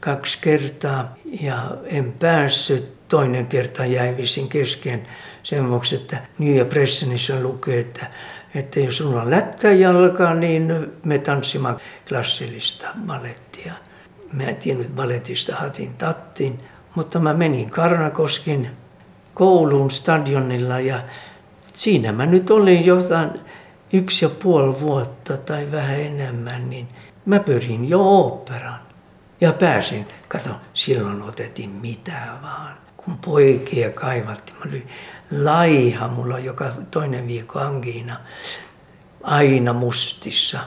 kaksi 0.00 0.38
kertaa 0.40 1.14
ja 1.40 1.76
en 1.84 2.12
päässyt. 2.12 2.94
Toinen 3.08 3.46
kerta 3.46 3.86
jäi 3.86 4.16
visin 4.16 4.48
kesken 4.48 5.06
sen 5.42 5.70
vuoksi, 5.70 5.94
että 5.94 6.16
New 6.38 6.56
York 6.56 6.68
Pressenissa 6.68 7.40
lukee, 7.40 7.80
että, 7.80 8.06
että 8.54 8.80
jos 8.80 8.96
sulla 8.96 9.22
on 9.22 9.30
lättäjalka, 9.30 10.34
niin 10.34 10.92
me 11.04 11.18
tanssimaan 11.18 11.76
klassillista 12.08 12.86
balettia. 13.06 13.72
Mä 14.32 14.42
en 14.42 14.56
tiennyt 14.56 14.94
baletista 14.94 15.56
hatin 15.56 15.94
tattin, 15.94 16.60
mutta 16.94 17.18
mä 17.18 17.34
menin 17.34 17.70
Karnakoskin 17.70 18.70
kouluun 19.34 19.90
stadionilla 19.90 20.80
ja 20.80 21.02
siinä 21.72 22.12
mä 22.12 22.26
nyt 22.26 22.50
olin 22.50 22.86
jotain 22.86 23.30
yksi 23.92 24.24
ja 24.24 24.28
puoli 24.28 24.80
vuotta 24.80 25.36
tai 25.36 25.72
vähän 25.72 26.00
enemmän, 26.00 26.70
niin 26.70 26.88
mä 27.26 27.40
pyrin 27.40 27.88
jo 27.88 28.00
oopperan. 28.00 28.78
Ja 29.40 29.52
pääsin, 29.52 30.06
kato, 30.28 30.50
silloin 30.74 31.22
otettiin 31.22 31.70
mitä 31.70 32.26
vaan. 32.42 32.76
Kun 32.96 33.18
poikia 33.18 33.90
kaivattiin, 33.90 34.58
mä 34.58 34.64
olin 34.68 34.86
laiha, 35.30 36.08
mulla 36.08 36.34
on 36.34 36.44
joka 36.44 36.72
toinen 36.90 37.28
viikko 37.28 37.58
angiina, 37.58 38.16
aina 39.22 39.72
mustissa. 39.72 40.58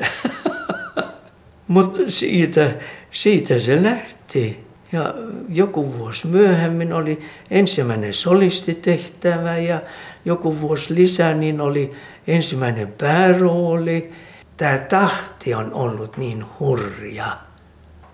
Mutta 1.68 2.00
siitä, 2.08 2.70
siitä 3.10 3.58
se 3.58 3.82
lähti. 3.82 4.66
Ja 4.92 5.14
joku 5.48 5.98
vuosi 5.98 6.26
myöhemmin 6.26 6.92
oli 6.92 7.20
ensimmäinen 7.50 8.14
solistitehtävä 8.14 9.58
ja 9.58 9.82
joku 10.24 10.60
vuosi 10.60 10.94
lisää 10.94 11.34
niin 11.34 11.60
oli 11.60 11.92
ensimmäinen 12.26 12.92
päärooli. 12.92 14.12
Tämä 14.56 14.78
tahti 14.78 15.54
on 15.54 15.74
ollut 15.74 16.16
niin 16.16 16.44
hurja, 16.60 17.36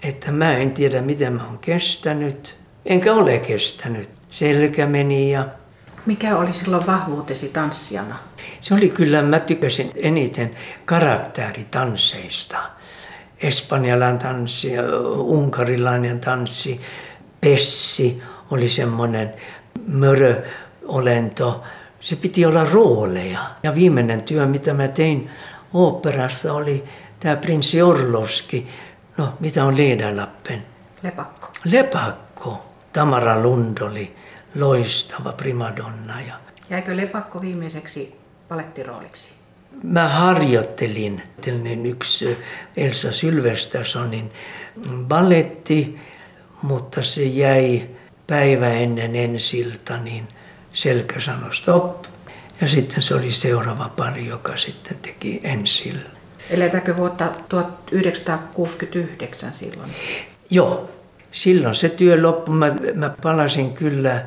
että 0.02 0.32
mä 0.32 0.56
en 0.56 0.72
tiedä 0.72 1.02
miten 1.02 1.32
mä 1.32 1.46
oon 1.46 1.58
kestänyt. 1.58 2.54
Enkä 2.86 3.14
ole 3.14 3.38
kestänyt. 3.38 4.10
Selkä 4.28 4.86
meni 4.86 5.32
ja... 5.32 5.44
Mikä 6.06 6.36
oli 6.36 6.52
silloin 6.52 6.86
vahvuutesi 6.86 7.48
tanssijana? 7.48 8.18
Se 8.60 8.74
oli 8.74 8.88
kyllä, 8.88 9.22
mä 9.22 9.40
tykkäsin 9.40 9.90
eniten 9.96 10.54
karaktääritansseista. 10.84 12.58
Espanjalainen 13.42 14.18
tanssi, 14.18 14.72
unkarilainen 15.14 16.20
tanssi, 16.20 16.80
pessi 17.40 18.22
oli 18.50 18.68
semmoinen 18.68 19.34
möröolento. 19.86 21.62
Se 22.00 22.16
piti 22.16 22.46
olla 22.46 22.64
rooleja. 22.64 23.40
Ja 23.62 23.74
viimeinen 23.74 24.22
työ, 24.22 24.46
mitä 24.46 24.74
mä 24.74 24.88
tein 24.88 25.30
oopperassa, 25.72 26.52
oli 26.52 26.84
tämä 27.20 27.36
prinssi 27.36 27.82
Orlovski. 27.82 28.68
No, 29.16 29.32
mitä 29.40 29.64
on 29.64 29.76
Leedalappen? 29.76 30.66
Lepakko. 31.02 31.48
Lepakko. 31.64 32.64
Tamara 32.92 33.42
Lund 33.42 33.78
oli 33.78 34.16
loistava 34.54 35.32
primadonna. 35.32 36.20
Ja... 36.20 36.34
Jäikö 36.70 36.96
Lepakko 36.96 37.40
viimeiseksi 37.40 38.16
palettirooliksi? 38.48 39.28
Mä 39.82 40.08
harjoittelin 40.08 41.22
yksi 41.84 42.38
Elsa 42.76 43.12
Sylvestersonin 43.12 44.32
balletti, 45.08 46.00
mutta 46.62 47.02
se 47.02 47.22
jäi 47.22 47.88
päivä 48.26 48.68
ennen 48.68 49.16
ensilta, 49.16 49.96
niin– 49.96 50.28
selkä 50.72 51.20
sanoi 51.20 51.54
stop. 51.54 52.04
Ja 52.60 52.68
sitten 52.68 53.02
se 53.02 53.14
oli 53.14 53.32
seuraava 53.32 53.90
pari, 53.96 54.26
joka 54.26 54.56
sitten 54.56 54.98
teki 54.98 55.40
ensin. 55.44 56.00
Eletäänkö 56.50 56.96
vuotta 56.96 57.28
1969 57.48 59.54
silloin? 59.54 59.90
Joo, 60.50 60.90
silloin 61.32 61.74
se 61.74 61.88
työ 61.88 62.22
loppui. 62.22 62.54
Mä, 62.54 62.74
mä 62.94 63.14
palasin 63.22 63.72
kyllä 63.72 64.24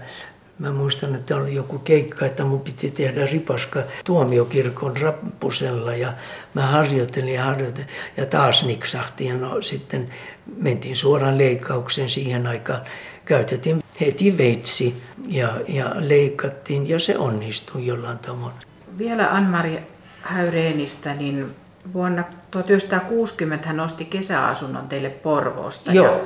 Mä 0.59 0.71
muistan, 0.71 1.15
että 1.15 1.35
oli 1.35 1.55
joku 1.55 1.79
keikka, 1.79 2.25
että 2.25 2.43
mun 2.43 2.61
piti 2.61 2.91
tehdä 2.91 3.25
ripaska 3.25 3.83
tuomiokirkon 4.05 4.97
rappusella 4.97 5.95
ja 5.95 6.13
mä 6.53 6.61
harjoittelin 6.61 7.33
ja 7.33 7.43
harjoittelin 7.43 7.89
ja 8.17 8.25
taas 8.25 8.63
niksahti 8.63 9.25
ja 9.25 9.37
no 9.37 9.61
sitten 9.61 10.09
mentiin 10.57 10.95
suoraan 10.95 11.37
leikkaukseen 11.37 12.09
siihen 12.09 12.47
aikaan. 12.47 12.81
Käytettiin 13.25 13.83
heti 14.01 14.37
veitsi 14.37 15.01
ja, 15.27 15.49
ja 15.67 15.91
leikattiin 15.99 16.89
ja 16.89 16.99
se 16.99 17.17
onnistui 17.17 17.85
jollain 17.85 18.19
tavoin. 18.19 18.53
Vielä 18.97 19.29
Anmari 19.29 19.79
Häyreenistä, 20.21 21.13
niin 21.13 21.55
vuonna 21.93 22.23
1960 22.51 23.67
hän 23.67 23.79
osti 23.79 24.05
kesäasunnon 24.05 24.87
teille 24.87 25.09
Porvoosta. 25.09 25.91
Joo. 25.91 26.05
Ja 26.05 26.19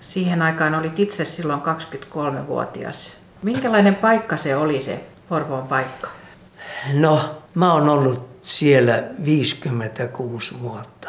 siihen 0.00 0.42
aikaan 0.42 0.74
olit 0.74 0.98
itse 0.98 1.24
silloin 1.24 1.60
23-vuotias. 1.60 3.16
Minkälainen 3.42 3.94
paikka 3.94 4.36
se 4.36 4.56
oli 4.56 4.80
se 4.80 5.04
Porvoon 5.28 5.68
paikka? 5.68 6.08
No, 6.94 7.42
mä 7.54 7.72
oon 7.72 7.88
ollut 7.88 8.28
siellä 8.42 9.02
56 9.24 10.60
vuotta. 10.60 11.08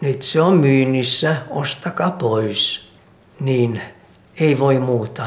Nyt 0.00 0.22
se 0.22 0.40
on 0.40 0.56
myynnissä, 0.56 1.36
ostakaa 1.50 2.10
pois. 2.10 2.88
Niin 3.40 3.80
ei 4.40 4.58
voi 4.58 4.78
muuta. 4.78 5.26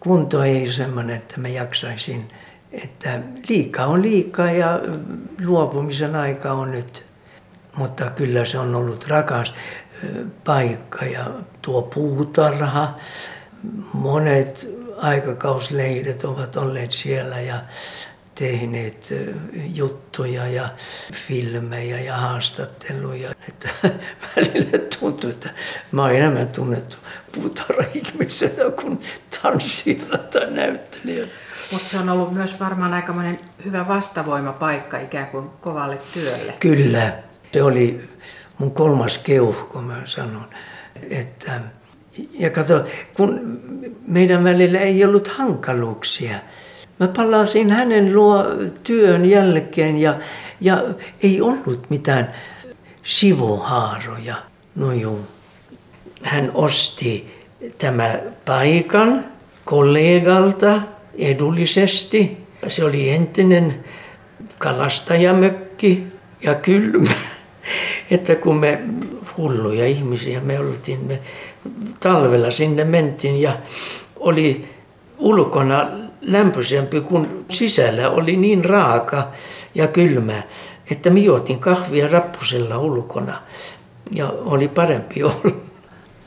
Kunto 0.00 0.42
ei 0.42 0.72
semmoinen, 0.72 1.16
että 1.16 1.40
mä 1.40 1.48
jaksaisin. 1.48 2.28
Että 2.72 3.20
liikaa 3.48 3.86
on 3.86 4.02
liikaa 4.02 4.50
ja 4.50 4.80
luopumisen 5.44 6.16
aika 6.16 6.52
on 6.52 6.70
nyt. 6.70 7.06
Mutta 7.76 8.10
kyllä 8.10 8.44
se 8.44 8.58
on 8.58 8.74
ollut 8.74 9.08
rakas 9.08 9.54
paikka 10.44 11.04
ja 11.04 11.24
tuo 11.62 11.82
puutarha. 11.82 12.96
Monet 13.94 14.68
aikakauslehdet 14.96 16.24
ovat 16.24 16.56
olleet 16.56 16.92
siellä 16.92 17.40
ja 17.40 17.60
tehneet 18.34 19.14
juttuja 19.74 20.48
ja 20.48 20.68
filmejä 21.12 22.00
ja 22.00 22.16
haastatteluja. 22.16 23.30
Että 23.48 23.68
välillä 24.36 24.78
tuntuu, 25.00 25.30
että 25.30 25.50
mä 25.92 26.02
oon 26.02 26.14
enemmän 26.14 26.48
tunnettu 26.48 26.96
puutarha-ihmisenä 27.32 28.70
kuin 28.80 29.00
tanssijana 29.42 30.18
tai 30.18 30.50
näyttelijänä. 30.50 31.30
Mutta 31.72 31.88
se 31.88 31.98
on 31.98 32.08
ollut 32.08 32.34
myös 32.34 32.60
varmaan 32.60 32.94
aikamoinen 32.94 33.40
hyvä 33.64 33.88
vastavoimapaikka 33.88 34.98
ikään 34.98 35.26
kuin 35.26 35.50
kovalle 35.60 35.98
työlle. 36.14 36.52
Kyllä. 36.60 37.12
Se 37.52 37.62
oli 37.62 38.08
mun 38.58 38.70
kolmas 38.70 39.18
keuhko, 39.18 39.82
mä 39.82 40.02
sanon. 40.04 40.50
Että, 41.10 41.60
ja 42.38 42.50
kato, 42.50 42.84
kun 43.16 43.60
meidän 44.06 44.44
välillä 44.44 44.78
ei 44.78 45.04
ollut 45.04 45.28
hankaluuksia. 45.28 46.36
Mä 47.00 47.08
palasin 47.08 47.70
hänen 47.70 48.14
luo 48.14 48.44
työn 48.82 49.26
jälkeen 49.26 49.98
ja, 49.98 50.18
ja 50.60 50.84
ei 51.22 51.40
ollut 51.40 51.90
mitään 51.90 52.34
sivuhaaroja. 53.02 54.34
No 54.74 54.92
juu. 54.92 55.20
Hän 56.22 56.50
osti 56.54 57.34
tämä 57.78 58.18
paikan 58.44 59.24
kollegalta 59.64 60.80
edullisesti. 61.18 62.46
Se 62.68 62.84
oli 62.84 63.10
entinen 63.10 63.84
kalastajamökki 64.58 66.06
ja 66.42 66.54
kylmä. 66.54 67.13
Että 68.14 68.34
kun 68.34 68.56
me 68.56 68.80
hulluja 69.36 69.86
ihmisiä 69.86 70.40
me 70.40 70.58
oltiin, 70.58 71.04
me 71.06 71.20
talvella 72.00 72.50
sinne 72.50 72.84
mentiin 72.84 73.42
ja 73.42 73.58
oli 74.16 74.68
ulkona 75.18 75.90
lämpöisempi 76.20 77.00
kuin 77.00 77.44
sisällä 77.50 78.10
oli 78.10 78.36
niin 78.36 78.64
raaka 78.64 79.32
ja 79.74 79.86
kylmä, 79.86 80.42
että 80.90 81.10
me 81.10 81.20
juotiin 81.20 81.58
kahvia 81.58 82.08
rappusella 82.08 82.78
ulkona 82.78 83.42
ja 84.10 84.28
oli 84.28 84.68
parempi 84.68 85.22
olla. 85.22 85.56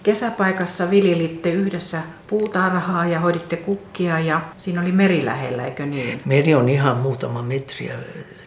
Kesäpaikassa 0.04 0.89
viljelitte 0.89 1.52
yhdessä 1.52 2.02
puutarhaa 2.28 3.06
ja 3.06 3.19
hoiditte 3.19 3.58
kukkia 3.58 4.19
ja 4.19 4.41
siinä 4.58 4.82
oli 4.82 4.91
meri 4.91 5.26
lähellä, 5.26 5.65
eikö 5.65 5.86
niin? 5.86 6.21
Meri 6.26 6.56
on 6.56 6.69
ihan 6.69 6.97
muutama 6.97 7.41
metriä 7.41 7.93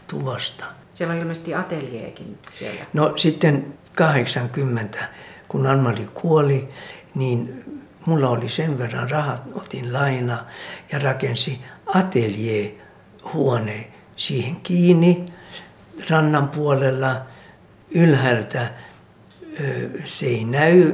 tuvasta. 0.08 0.64
Siellä 1.00 1.14
on 1.14 1.20
ilmeisesti 1.20 1.54
ateljeekin 1.54 2.38
siellä. 2.52 2.84
No 2.92 3.12
sitten 3.16 3.74
80, 3.94 4.98
kun 5.48 5.66
Anmari 5.66 6.08
kuoli, 6.14 6.68
niin 7.14 7.64
mulla 8.06 8.28
oli 8.28 8.48
sen 8.48 8.78
verran 8.78 9.10
rahat, 9.10 9.42
otin 9.54 9.92
laina 9.92 10.44
ja 10.92 10.98
rakensi 10.98 11.60
ateljehuone 11.86 13.90
siihen 14.16 14.60
kiinni 14.60 15.26
rannan 16.10 16.48
puolella 16.48 17.16
ylhäältä. 17.94 18.70
Se 20.04 20.26
ei 20.26 20.44
näy, 20.44 20.92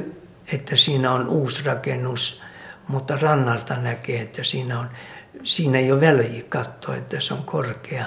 että 0.53 0.75
siinä 0.75 1.11
on 1.11 1.27
uusi 1.27 1.63
rakennus, 1.63 2.41
mutta 2.87 3.17
rannalta 3.17 3.75
näkee, 3.75 4.21
että 4.21 4.43
siinä, 4.43 4.79
on, 4.79 4.89
siinä 5.43 5.79
ei 5.79 5.91
ole 5.91 6.01
väliä 6.01 6.43
katsoa, 6.49 6.95
että 6.95 7.19
se 7.19 7.33
on 7.33 7.43
korkea 7.43 8.05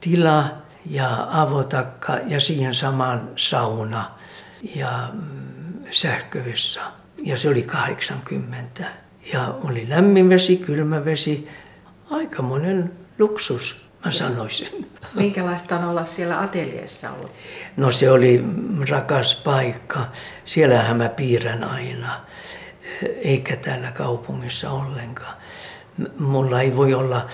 tila 0.00 0.61
ja 0.86 1.26
avotakka 1.30 2.18
ja 2.26 2.40
siihen 2.40 2.74
samaan 2.74 3.30
sauna 3.36 4.10
ja 4.76 5.08
mm, 5.12 5.84
sähkövessa. 5.90 6.80
Ja 7.18 7.36
se 7.36 7.48
oli 7.48 7.62
80. 7.62 8.84
Ja 9.32 9.54
oli 9.64 9.88
lämmin 9.88 10.28
vesi, 10.28 10.56
kylmä 10.56 11.04
vesi, 11.04 11.48
aikamoinen 12.10 12.92
luksus, 13.18 13.84
mä 14.04 14.12
sanoisin. 14.12 14.90
Minkälaista 15.14 15.76
on 15.76 15.84
olla 15.84 16.04
siellä 16.04 16.40
ateljeessa 16.40 17.10
ollut? 17.10 17.32
No 17.76 17.92
se 17.92 18.10
oli 18.10 18.44
rakas 18.88 19.34
paikka. 19.34 20.00
Siellähän 20.44 20.96
mä 20.96 21.08
piirrän 21.08 21.64
aina, 21.64 22.20
eikä 23.02 23.56
täällä 23.56 23.92
kaupungissa 23.92 24.70
ollenkaan. 24.70 25.34
Mulla 26.18 26.60
ei 26.60 26.76
voi 26.76 26.94
olla 26.94 27.26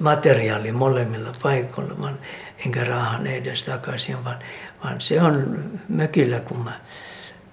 materiaali 0.00 0.72
molemmilla 0.72 1.32
paikoilla, 1.42 1.94
vaan 2.02 2.18
enkä 2.66 2.84
raahan 2.84 3.26
edes 3.26 3.62
takaisin, 3.62 4.24
vaan, 4.24 4.38
vaan 4.84 5.00
se 5.00 5.22
on 5.22 5.64
mökillä, 5.88 6.40
kun 6.40 6.64
mä, 6.64 6.72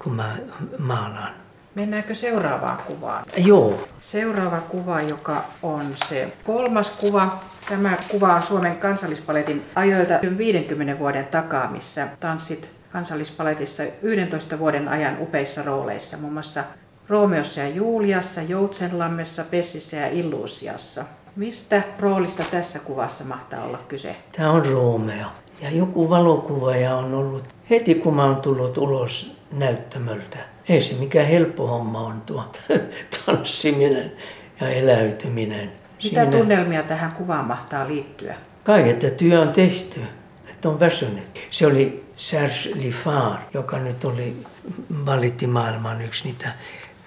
kun 0.03 0.15
mä 0.15 0.35
maalaan. 0.79 1.33
Mennäänkö 1.75 2.15
seuraavaan 2.15 2.77
kuvaan? 2.77 3.25
Joo. 3.37 3.87
Seuraava 4.01 4.59
kuva, 4.59 5.01
joka 5.01 5.45
on 5.63 5.85
se 5.95 6.33
kolmas 6.43 6.89
kuva. 6.89 7.43
Tämä 7.69 7.97
kuva 8.07 8.35
on 8.35 8.43
Suomen 8.43 8.77
kansallispaletin 8.77 9.65
ajoilta 9.75 10.13
50 10.37 10.99
vuoden 10.99 11.25
takaa, 11.25 11.71
missä 11.71 12.07
tanssit 12.19 12.71
kansallispaletissa 12.91 13.83
11 14.01 14.59
vuoden 14.59 14.87
ajan 14.87 15.17
upeissa 15.19 15.63
rooleissa, 15.63 16.17
muun 16.17 16.33
muassa 16.33 16.63
Roomeossa 17.07 17.59
ja 17.59 17.67
Juliassa, 17.67 18.41
Joutsenlammessa, 18.41 19.43
Pessissä 19.43 19.97
ja 19.97 20.07
Illuusiassa. 20.07 21.05
Mistä 21.39 21.81
roolista 21.99 22.43
tässä 22.51 22.79
kuvassa 22.79 23.23
mahtaa 23.23 23.63
olla 23.63 23.77
kyse? 23.77 24.15
Tämä 24.31 24.51
on 24.51 24.65
Romeo. 24.65 25.27
Ja 25.61 25.71
joku 25.71 26.09
valokuvaaja 26.09 26.95
on 26.95 27.13
ollut 27.13 27.55
heti 27.69 27.95
kun 27.95 28.15
mä 28.15 28.23
oon 28.23 28.41
tullut 28.41 28.77
ulos 28.77 29.35
näyttämöltä. 29.51 30.37
Ei 30.69 30.81
se 30.81 30.93
mikään 30.93 31.27
helppo 31.27 31.67
homma 31.67 31.99
on 31.99 32.21
tuo 32.21 32.51
tanssiminen 33.25 34.11
ja 34.61 34.69
eläytyminen. 34.69 35.71
Mitä 36.03 36.21
Siinä... 36.21 36.25
tunnelmia 36.25 36.83
tähän 36.83 37.11
kuvaan 37.11 37.45
mahtaa 37.45 37.87
liittyä? 37.87 38.35
Kai, 38.63 38.89
että 38.89 39.09
työ 39.09 39.41
on 39.41 39.49
tehty, 39.49 40.01
että 40.49 40.69
on 40.69 40.79
väsynyt. 40.79 41.47
Se 41.49 41.67
oli 41.67 42.03
Serge 42.15 42.69
Lifar, 42.75 43.39
joka 43.53 43.79
nyt 43.79 44.05
oli, 44.05 44.35
valitti 45.05 45.47
maailman 45.47 46.01
yksi 46.01 46.23
niitä 46.23 46.51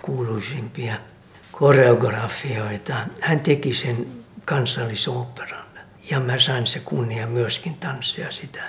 kuuluisimpia 0.02 0.94
koreografioita. 1.52 2.94
Hän 3.20 3.40
teki 3.40 3.74
sen 3.74 4.21
kansallisoperan 4.44 5.66
ja 6.10 6.20
mä 6.20 6.38
sain 6.38 6.66
se 6.66 6.80
kunnia 6.80 7.26
myöskin 7.26 7.74
tanssia 7.74 8.32
sitä. 8.32 8.62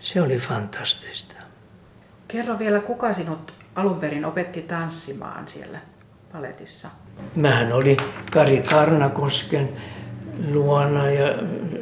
Se 0.00 0.22
oli 0.22 0.38
fantastista. 0.38 1.34
Kerro 2.28 2.58
vielä, 2.58 2.80
kuka 2.80 3.12
sinut 3.12 3.54
alun 3.74 4.00
perin 4.00 4.24
opetti 4.24 4.62
tanssimaan 4.62 5.48
siellä 5.48 5.78
paletissa? 6.32 6.88
Mähän 7.36 7.72
oli 7.72 7.96
Kari 8.30 8.60
Karnakosken 8.60 9.68
luona 10.50 11.10
ja 11.10 11.28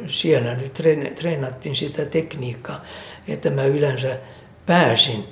siellä 0.07 0.55
nyt 0.55 0.73
treenattiin 1.15 1.75
sitä 1.75 2.05
tekniikkaa, 2.05 2.81
että 3.27 3.49
mä 3.49 3.63
yleensä 3.63 4.17
pääsin 4.65 5.25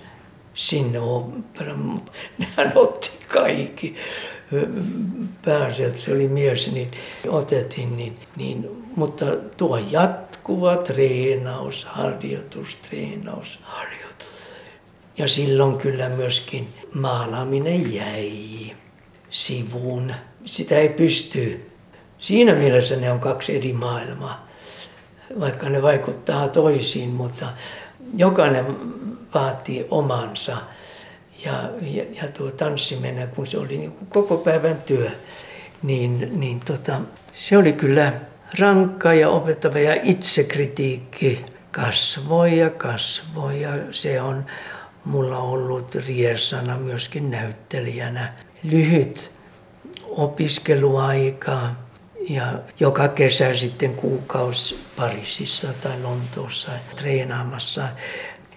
sinne 0.54 1.00
operaan, 1.00 1.80
mutta 1.80 2.12
nehän 2.40 2.72
otti 2.76 3.12
kaikki 3.28 3.96
pääsiäät, 5.46 5.96
se 5.96 6.14
oli 6.14 6.28
mies, 6.28 6.72
niin 6.72 6.92
otettiin, 7.28 7.98
niin, 7.98 8.18
niin, 8.36 8.86
mutta 8.96 9.26
tuo 9.58 9.78
jatkuva 9.78 10.78
treenaus, 10.78 11.86
harjoitus, 11.86 12.78
treenaus, 12.78 13.60
harjoitus. 13.64 14.28
Ja 15.18 15.28
silloin 15.28 15.78
kyllä 15.78 16.10
myöskin 16.10 16.74
maalaaminen 16.94 17.94
jäi 17.94 18.32
sivuun. 19.30 20.14
Sitä 20.46 20.78
ei 20.78 20.90
pysty 20.90 21.66
Siinä 22.18 22.54
mielessä 22.54 22.96
ne 22.96 23.12
on 23.12 23.20
kaksi 23.20 23.56
eri 23.56 23.74
maailmaa, 23.74 24.48
vaikka 25.40 25.70
ne 25.70 25.82
vaikuttaa 25.82 26.48
toisiin, 26.48 27.10
mutta 27.10 27.46
jokainen 28.18 28.66
vaatii 29.34 29.88
omansa. 29.92 30.58
Ja, 31.46 31.70
ja, 31.82 32.04
ja 32.22 32.28
tuo 32.28 32.52
tanssiminen, 32.52 33.28
kun 33.28 33.48
se 33.48 33.58
oli 33.58 33.78
niin 33.78 33.92
kuin 33.92 34.08
koko 34.08 34.38
päivän 34.38 34.82
työ, 34.82 35.10
niin, 35.84 36.40
niin 36.40 36.60
tota, 36.60 37.02
se 37.34 37.58
oli 37.58 37.74
kyllä 37.74 38.14
rankka 38.60 39.14
ja 39.14 39.30
opettava 39.30 39.80
ja 39.80 39.98
itsekritiikki 40.04 41.46
kasvoi 41.72 42.58
ja 42.58 42.70
kasvoi 42.70 43.62
ja 43.62 43.72
se 43.92 44.22
on 44.22 44.46
mulla 45.06 45.38
ollut 45.38 45.96
riesana 45.96 46.78
myöskin 46.78 47.32
näyttelijänä. 47.32 48.34
Lyhyt 48.64 49.32
opiskeluaika 50.10 51.60
ja 52.30 52.54
joka 52.80 53.08
kesä 53.08 53.54
sitten 53.54 53.96
kuukausi 53.96 54.80
Pariisissa 54.96 55.68
tai 55.84 56.02
Lontoossa 56.02 56.72
treenaamassa. 56.96 57.88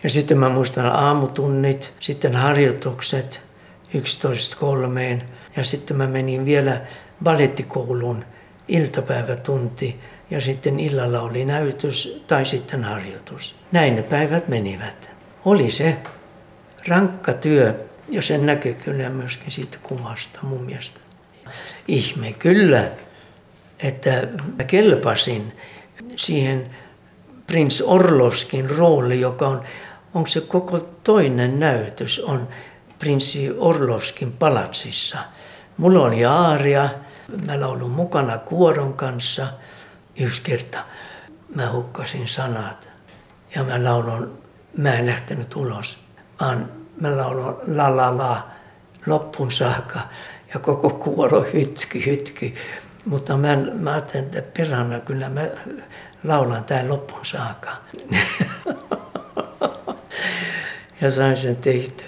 Ja 0.03 0.11
sitten 0.11 0.39
mä 0.39 0.49
muistan 0.49 0.87
aamutunnit, 0.87 1.93
sitten 2.01 2.37
harjoitukset 2.37 3.41
11.3 3.89 5.25
ja 5.57 5.65
sitten 5.65 5.97
mä 5.97 6.07
menin 6.07 6.45
vielä 6.45 6.81
ballettikouluun 7.25 8.25
iltapäivätunti 8.69 10.01
ja 10.31 10.41
sitten 10.41 10.81
illalla 10.81 11.21
oli 11.21 11.45
näytös 11.45 12.23
tai 12.27 12.47
sitten 12.47 12.85
harjoitus. 12.85 13.55
Näin 13.73 13.97
ne 13.97 14.03
päivät 14.03 14.49
menivät. 14.49 15.11
Oli 15.45 15.71
se 15.71 15.97
rankka 16.89 17.33
työ 17.33 17.75
ja 18.09 18.23
sen 18.23 18.47
näkyy 18.47 18.75
kyllä 18.75 19.09
myöskin 19.09 19.51
siitä 19.51 19.79
kuvasta 19.83 20.39
mun 20.43 20.63
mielestä. 20.63 21.01
Ihme 21.89 22.33
kyllä, 22.33 22.91
että 23.79 24.29
kelpasin 24.67 25.53
siihen 26.17 26.71
Prince 27.47 27.85
Orlovskin 27.85 28.71
rooli, 28.71 29.21
joka 29.21 29.49
on, 29.49 29.63
onko 30.15 30.29
se 30.29 30.41
koko 30.41 30.79
toinen 30.79 31.61
näytös, 31.61 32.19
on 32.19 32.49
prinssi 32.99 33.51
Orlovskin 33.59 34.33
palatsissa. 34.33 35.19
Mulla 35.77 36.01
oli 36.01 36.25
aaria, 36.25 36.89
mä 37.47 37.61
laulun 37.61 37.91
mukana 37.91 38.39
kuoron 38.39 38.95
kanssa. 38.95 39.47
Yksi 40.21 40.43
kerta 40.43 40.79
mä 41.55 41.73
hukkasin 41.73 42.29
sanat 42.29 42.89
ja 43.55 43.63
mä 43.63 43.85
laulun, 43.85 44.43
mä 44.79 44.95
en 44.95 45.07
lähtenyt 45.07 45.57
ulos, 45.57 45.99
vaan 46.41 46.71
mä 47.01 47.17
laulun 47.17 47.59
la 47.67 47.97
la 47.97 48.17
la 48.17 48.49
loppuun 49.07 49.53
saakka 49.53 50.01
ja 50.55 50.61
koko 50.61 50.91
kuoro 50.91 51.47
hytki 51.55 52.07
hytki. 52.07 52.55
Mutta 53.05 53.37
mä, 53.37 53.57
mä 53.75 53.93
ajattelin, 53.93 54.25
että 54.25 54.43
perhana 54.43 55.01
kyllä 55.01 55.29
mä 55.29 55.41
laulan 56.25 56.65
tämän 56.65 56.89
loppuun 56.89 57.27
saakka. 57.27 57.71
ja 61.01 61.11
sain 61.11 61.37
sen 61.37 61.57
tehty. 61.57 62.05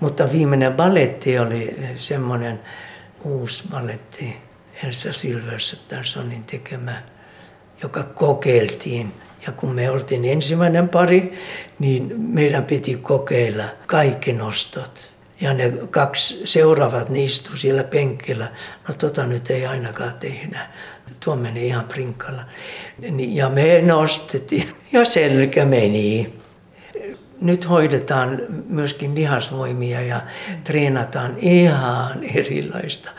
Mutta 0.00 0.32
viimeinen 0.32 0.72
balletti 0.72 1.38
oli 1.38 1.76
semmoinen 1.96 2.60
uusi 3.24 3.64
balletti, 3.70 4.36
Elsa 4.84 5.12
Silversonin 5.12 6.44
tekemä, 6.44 7.02
joka 7.82 8.02
kokeiltiin. 8.02 9.12
Ja 9.46 9.52
kun 9.52 9.74
me 9.74 9.90
oltiin 9.90 10.24
ensimmäinen 10.24 10.88
pari, 10.88 11.38
niin 11.78 12.12
meidän 12.16 12.64
piti 12.64 12.96
kokeilla 12.96 13.64
kaikki 13.86 14.32
nostot. 14.32 15.10
Ja 15.40 15.54
ne 15.54 15.72
kaksi 15.90 16.40
seuraavat, 16.44 17.08
ne 17.08 17.24
istu 17.24 17.56
siellä 17.56 17.84
penkillä. 17.84 18.48
No 18.88 18.94
tota 18.94 19.26
nyt 19.26 19.50
ei 19.50 19.66
ainakaan 19.66 20.14
tehdä. 20.14 20.60
Tuo 21.24 21.36
meni 21.36 21.66
ihan 21.66 21.84
prinkalla. 21.84 22.42
Ja 23.16 23.48
me 23.48 23.82
nostettiin 23.82 24.68
ja 24.92 25.04
selkä 25.04 25.64
meni. 25.64 26.39
Nyt 27.40 27.68
hoidetaan 27.68 28.40
myöskin 28.68 29.14
lihasvoimia 29.14 30.00
ja 30.00 30.20
treenataan 30.64 31.34
ihan 31.38 32.24
erilaista, 32.34 33.10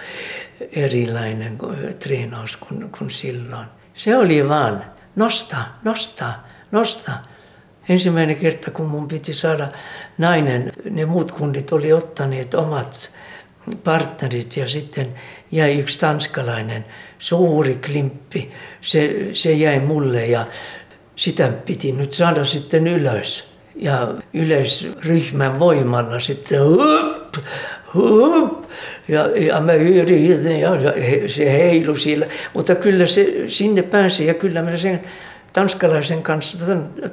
erilainen 0.75 1.57
treenaus 1.99 2.57
kuin, 2.57 2.91
kuin 2.97 3.11
silloin. 3.11 3.67
Se 3.93 4.17
oli 4.17 4.49
vaan 4.49 4.83
nosta, 5.15 5.57
nosta, 5.83 6.33
nosta. 6.71 7.11
Ensimmäinen 7.89 8.35
kerta, 8.35 8.71
kun 8.71 8.87
mun 8.87 9.07
piti 9.07 9.33
saada 9.33 9.67
nainen, 10.17 10.71
ne 10.89 11.05
muut 11.05 11.31
kundit 11.31 11.71
oli 11.71 11.93
ottaneet 11.93 12.53
omat 12.53 13.11
partnerit 13.83 14.57
ja 14.57 14.69
sitten 14.69 15.13
jäi 15.51 15.79
yksi 15.79 15.99
tanskalainen, 15.99 16.85
suuri 17.19 17.75
klimppi. 17.75 18.51
Se, 18.81 19.29
se 19.33 19.51
jäi 19.51 19.79
mulle 19.79 20.25
ja 20.25 20.45
sitä 21.15 21.47
piti 21.47 21.91
nyt 21.91 22.13
saada 22.13 22.45
sitten 22.45 22.87
ylös. 22.87 23.50
Ja 23.81 24.07
yleisryhmän 24.33 25.59
voimalla 25.59 26.19
sitten 26.19 26.59
hup, 26.63 27.35
hup, 27.93 28.63
ja, 29.07 29.27
ja 29.37 29.61
mä 29.61 29.73
yritin 29.73 30.59
ja 30.59 30.69
se 31.27 31.51
heilu 31.51 31.97
siellä. 31.97 32.25
Mutta 32.53 32.75
kyllä 32.75 33.05
se 33.05 33.45
sinne 33.47 33.81
pääsi 33.81 34.25
ja 34.25 34.33
kyllä 34.33 34.61
mä 34.61 34.77
sen 34.77 35.01
tanskalaisen 35.53 36.23
kanssa 36.23 36.57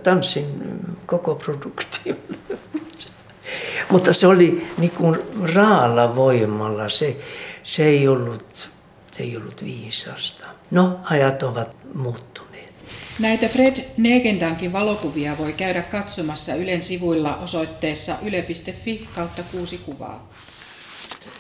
tanssin 0.03 0.47
koko 1.07 1.35
produktion. 1.35 2.17
Mutta 3.91 4.13
se 4.13 4.27
oli 4.27 4.67
niin 4.79 4.91
kuin 4.91 5.19
raalla 5.55 6.17
voimalla, 6.17 6.89
se, 6.89 7.17
se, 7.63 7.85
ei 7.85 8.09
ollut, 8.09 8.71
se 9.13 9.23
ei 9.23 9.37
ollut 9.37 9.65
viisasta. 9.65 10.45
No, 10.71 11.01
ajat 11.11 11.43
ovat 11.43 11.69
muuttuneet. 11.95 12.48
Näitä 13.19 13.49
Fred 13.49 13.85
Negendankin 13.97 14.73
valokuvia 14.73 15.39
voi 15.39 15.53
käydä 15.53 15.83
katsomassa 15.83 16.55
Ylen 16.55 16.83
sivuilla 16.83 17.37
osoitteessa 17.37 18.15
yle.fi 18.25 19.09
kautta 19.15 19.43
kuusi 19.53 19.79
kuvaa. 19.79 20.29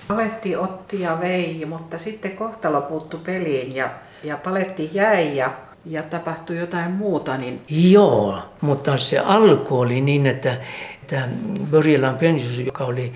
Paletti 0.09 0.57
otti 0.57 1.01
ja 1.01 1.19
vei, 1.21 1.65
mutta 1.69 1.99
sitten 1.99 2.37
kohtalo 2.37 2.81
puuttu 2.81 3.19
peliin 3.19 3.77
ja, 3.77 3.91
ja 4.25 4.37
paletti 4.37 4.91
jäi 4.93 5.37
ja 5.37 5.51
ja 5.87 6.03
tapahtui 6.03 6.59
jotain 6.59 6.91
muuta, 6.91 7.37
niin... 7.37 7.63
Joo, 7.69 8.39
mutta 8.61 8.99
se 8.99 9.19
alku 9.19 9.81
oli 9.81 10.01
niin, 10.01 10.27
että, 10.27 10.57
että 11.03 11.29
Börje 11.71 12.01
Lampenius, 12.01 12.59
joka 12.59 12.85
oli 12.85 13.13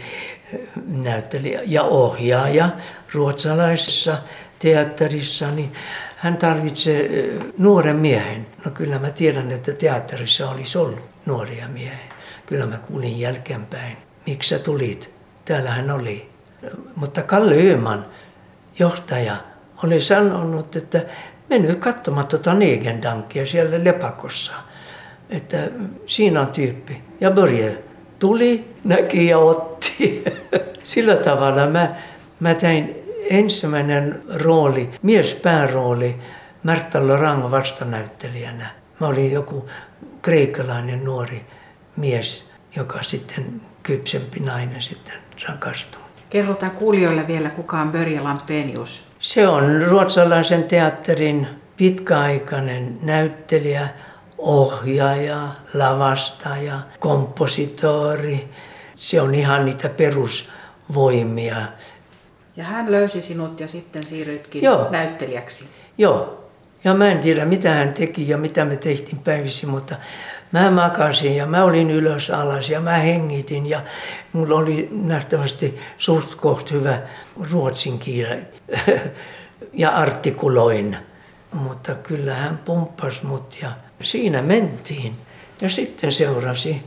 eh, 0.53 0.61
näyttelijä 0.87 1.61
ja 1.67 1.83
ohjaaja 1.83 2.69
ruotsalaisessa 3.13 4.19
teatterissa, 4.59 5.51
niin 5.51 5.73
hän 6.23 6.37
tarvitsee 6.37 7.29
nuoren 7.59 7.97
miehen. 7.97 8.47
No 8.65 8.71
kyllä 8.71 8.99
mä 8.99 9.11
tiedän, 9.11 9.51
että 9.51 9.73
teatterissa 9.73 10.51
olisi 10.51 10.79
ollut 10.79 11.01
nuoria 11.27 11.69
miehiä. 11.69 12.13
Kyllä 12.47 12.67
mä 12.67 12.77
kuulin 12.77 13.21
jälkeenpäin. 13.21 13.97
Miksi 14.27 14.49
sä 14.49 14.59
tulit? 14.59 15.15
Täällä 15.45 15.71
hän 15.71 15.91
oli. 15.91 16.31
Mutta 16.97 17.23
Kalle 17.23 17.55
Öhman, 17.55 18.07
johtaja, 18.79 19.37
oli 19.85 20.01
sanonut, 20.01 20.77
että 20.77 21.01
mennyt 21.51 21.79
katsomaan 21.79 22.27
tuota 22.27 22.55
Negendankia 22.55 23.47
siellä 23.47 23.85
Lepakossa. 23.85 24.53
Että 25.31 25.59
siinä 26.07 26.41
on 26.41 26.49
tyyppi. 26.49 27.03
Ja 27.21 27.31
Börje 27.31 27.83
tuli, 28.19 28.75
näki 28.85 29.27
ja 29.27 29.39
otti. 29.39 30.25
Sillä 30.83 31.17
tavalla 31.17 31.67
mä, 31.67 31.95
mä 32.41 32.55
tein 32.55 33.02
ensimmäinen 33.31 34.23
rooli, 34.35 34.91
miespäärooli 35.03 36.21
Märta 36.63 37.07
Lorang 37.07 37.51
vastanäyttelijänä. 37.51 38.71
Mä 39.01 39.07
olin 39.07 39.33
joku 39.33 39.67
kreikkalainen 40.23 41.05
nuori 41.05 41.45
mies, 41.97 42.45
joka 42.77 43.03
sitten 43.03 43.61
kypsempi 43.83 44.41
nainen 44.41 44.83
sitten 44.83 45.15
rakastui. 45.49 46.03
Kerrotaan 46.31 46.73
kuulijoille 46.73 47.27
vielä, 47.27 47.51
kuka 47.51 47.81
on 47.81 47.93
Börje 47.93 48.21
Lampenius. 48.21 49.09
Se 49.19 49.49
on 49.49 49.83
ruotsalaisen 49.83 50.65
teatterin 50.65 51.49
pitkäaikainen 51.77 52.99
näyttelijä, 53.03 53.89
ohjaaja, 54.39 55.49
lavastaja, 55.75 56.79
kompositori. 56.99 58.49
Se 58.97 59.21
on 59.21 59.35
ihan 59.35 59.65
niitä 59.65 59.89
perusvoimia. 59.89 61.57
Ja 62.57 62.65
hän 62.65 62.93
löysi 62.93 63.23
sinut 63.23 63.61
ja 63.61 63.69
sitten 63.69 64.05
siirrytkin 64.05 64.63
Joo. 64.63 64.91
näyttelijäksi. 64.91 65.65
Joo. 65.99 66.39
Ja 66.85 66.95
mä 66.95 67.11
en 67.11 67.19
tiedä 67.19 67.45
mitä 67.45 67.71
hän 67.71 67.95
teki 67.95 68.29
ja 68.29 68.39
mitä 68.39 68.65
me 68.65 68.77
tehtiin 68.77 69.19
päivisin, 69.19 69.69
mutta 69.69 69.97
Mä 70.53 70.71
makasin 70.71 71.37
ja 71.37 71.47
mä 71.47 71.65
olin 71.65 71.91
ylös 71.91 72.31
alas 72.31 72.71
ja 72.71 72.81
mä 72.81 72.93
hengitin 72.93 73.67
ja 73.67 73.81
mulla 74.33 74.55
oli 74.55 74.89
nähtävästi 74.93 75.79
suht 75.99 76.35
koht 76.35 76.71
hyvä 76.71 76.99
ruotsin 77.51 77.99
kieli 77.99 78.43
ja 79.73 79.91
artikuloin. 79.91 80.97
Mutta 81.53 81.95
kyllä 81.95 82.35
hän 82.35 82.59
pumppasi 82.59 83.27
mut 83.27 83.59
ja 83.63 83.69
siinä 84.03 84.43
mentiin. 84.43 85.15
Ja 85.61 85.69
sitten 85.69 86.13
seurasi 86.13 86.83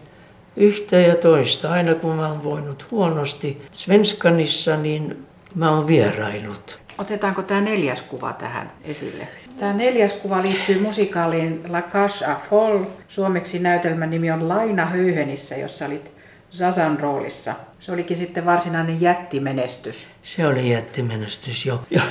yhtä 0.55 0.95
ja 0.95 1.15
toista. 1.15 1.71
Aina 1.71 1.95
kun 1.95 2.15
mä 2.15 2.27
oon 2.27 2.43
voinut 2.43 2.85
huonosti 2.91 3.65
Svenskanissa, 3.71 4.77
niin 4.77 5.25
mä 5.55 5.71
oon 5.71 5.87
vierailut. 5.87 6.81
Otetaanko 6.97 7.41
tämä 7.43 7.61
neljäs 7.61 8.01
kuva 8.01 8.33
tähän 8.33 8.71
esille? 8.83 9.27
Tämä 9.59 9.73
neljäs 9.73 10.13
kuva 10.13 10.41
liittyy 10.41 10.79
musikaaliin 10.81 11.63
La 11.69 11.81
Cage 11.81 12.25
à 12.25 12.35
Folle. 12.49 12.87
Suomeksi 13.07 13.59
näytelmän 13.59 14.09
nimi 14.09 14.31
on 14.31 14.49
Laina 14.49 14.85
höyhenissä, 14.85 15.55
jossa 15.55 15.85
olit 15.85 16.13
Zazan 16.51 16.99
roolissa. 16.99 17.53
Se 17.79 17.91
olikin 17.91 18.17
sitten 18.17 18.45
varsinainen 18.45 19.01
jättimenestys. 19.01 20.07
Se 20.23 20.47
oli 20.47 20.71
jättimenestys, 20.71 21.65
jo. 21.65 21.83
Ja, 21.89 22.01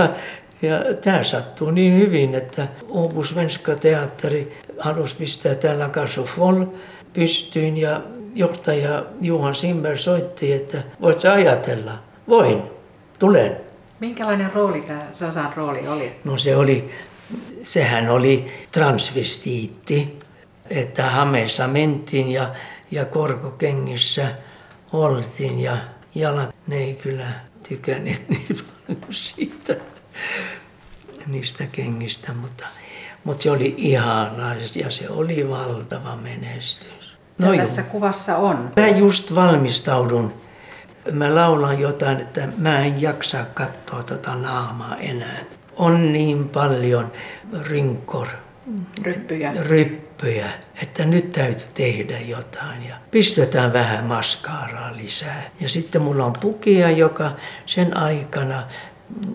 ja 0.62 0.94
tämä 0.94 1.24
sattuu 1.24 1.70
niin 1.70 1.98
hyvin, 1.98 2.34
että 2.34 2.68
Opus 2.88 3.28
Svenska 3.28 3.74
teatteri 3.74 4.60
halusi 4.78 5.16
pistää 5.16 5.54
täällä 5.54 5.88
Kasofol 5.88 6.64
pystyyn 7.12 7.76
ja 7.76 8.00
johtaja 8.34 9.04
Juhan 9.20 9.54
Simmer 9.54 9.98
soitti, 9.98 10.52
että 10.52 10.82
voit 11.00 11.20
sä 11.20 11.32
ajatella? 11.32 11.92
Voin, 12.28 12.62
tulen. 13.18 13.56
Minkälainen 14.00 14.52
rooli 14.52 14.80
tämä 14.80 15.06
Sasan 15.12 15.52
rooli 15.56 15.88
oli? 15.88 16.12
No 16.24 16.38
se 16.38 16.56
oli, 16.56 16.90
sehän 17.62 18.08
oli 18.08 18.46
transvestiitti, 18.72 20.18
että 20.70 21.10
Hameessa 21.10 21.68
mentiin 21.68 22.30
ja, 22.30 22.54
ja 22.90 23.04
korkokengissä 23.04 24.28
oltiin 24.92 25.60
ja 25.60 25.76
jalat, 26.14 26.54
ne 26.66 26.76
ei 26.76 26.94
kyllä 26.94 27.26
tykänneet 27.68 28.28
niin 28.30 28.58
paljon 28.86 29.14
siitä, 29.14 29.76
niistä 31.26 31.66
kengistä, 31.66 32.32
mutta, 32.32 32.66
mutta 33.24 33.42
se 33.42 33.50
oli 33.50 33.74
ihanaa 33.78 34.54
ja 34.74 34.90
se 34.90 35.10
oli 35.10 35.48
valtava 35.48 36.16
menestys. 36.16 37.16
No 37.38 37.56
tässä 37.56 37.82
kuvassa 37.82 38.36
on. 38.36 38.72
Mä 38.76 38.88
just 38.88 39.34
valmistaudun. 39.34 40.43
Mä 41.12 41.34
laulan 41.34 41.80
jotain, 41.80 42.20
että 42.20 42.48
mä 42.58 42.78
en 42.78 43.02
jaksa 43.02 43.44
katsoa 43.54 44.02
tota 44.02 44.34
naamaa 44.34 44.96
enää. 44.96 45.38
On 45.76 46.12
niin 46.12 46.48
paljon 46.48 47.12
rinkor. 47.62 48.28
Ryppyjä. 49.02 49.52
Ryppyjä, 49.60 50.46
että 50.82 51.04
nyt 51.04 51.32
täytyy 51.32 51.66
tehdä 51.74 52.18
jotain 52.18 52.86
ja 52.88 52.96
pistetään 53.10 53.72
vähän 53.72 54.04
maskaaraa 54.04 54.96
lisää. 54.96 55.50
Ja 55.60 55.68
sitten 55.68 56.02
mulla 56.02 56.24
on 56.24 56.32
pukia, 56.40 56.90
joka 56.90 57.30
sen 57.66 57.96
aikana 57.96 58.62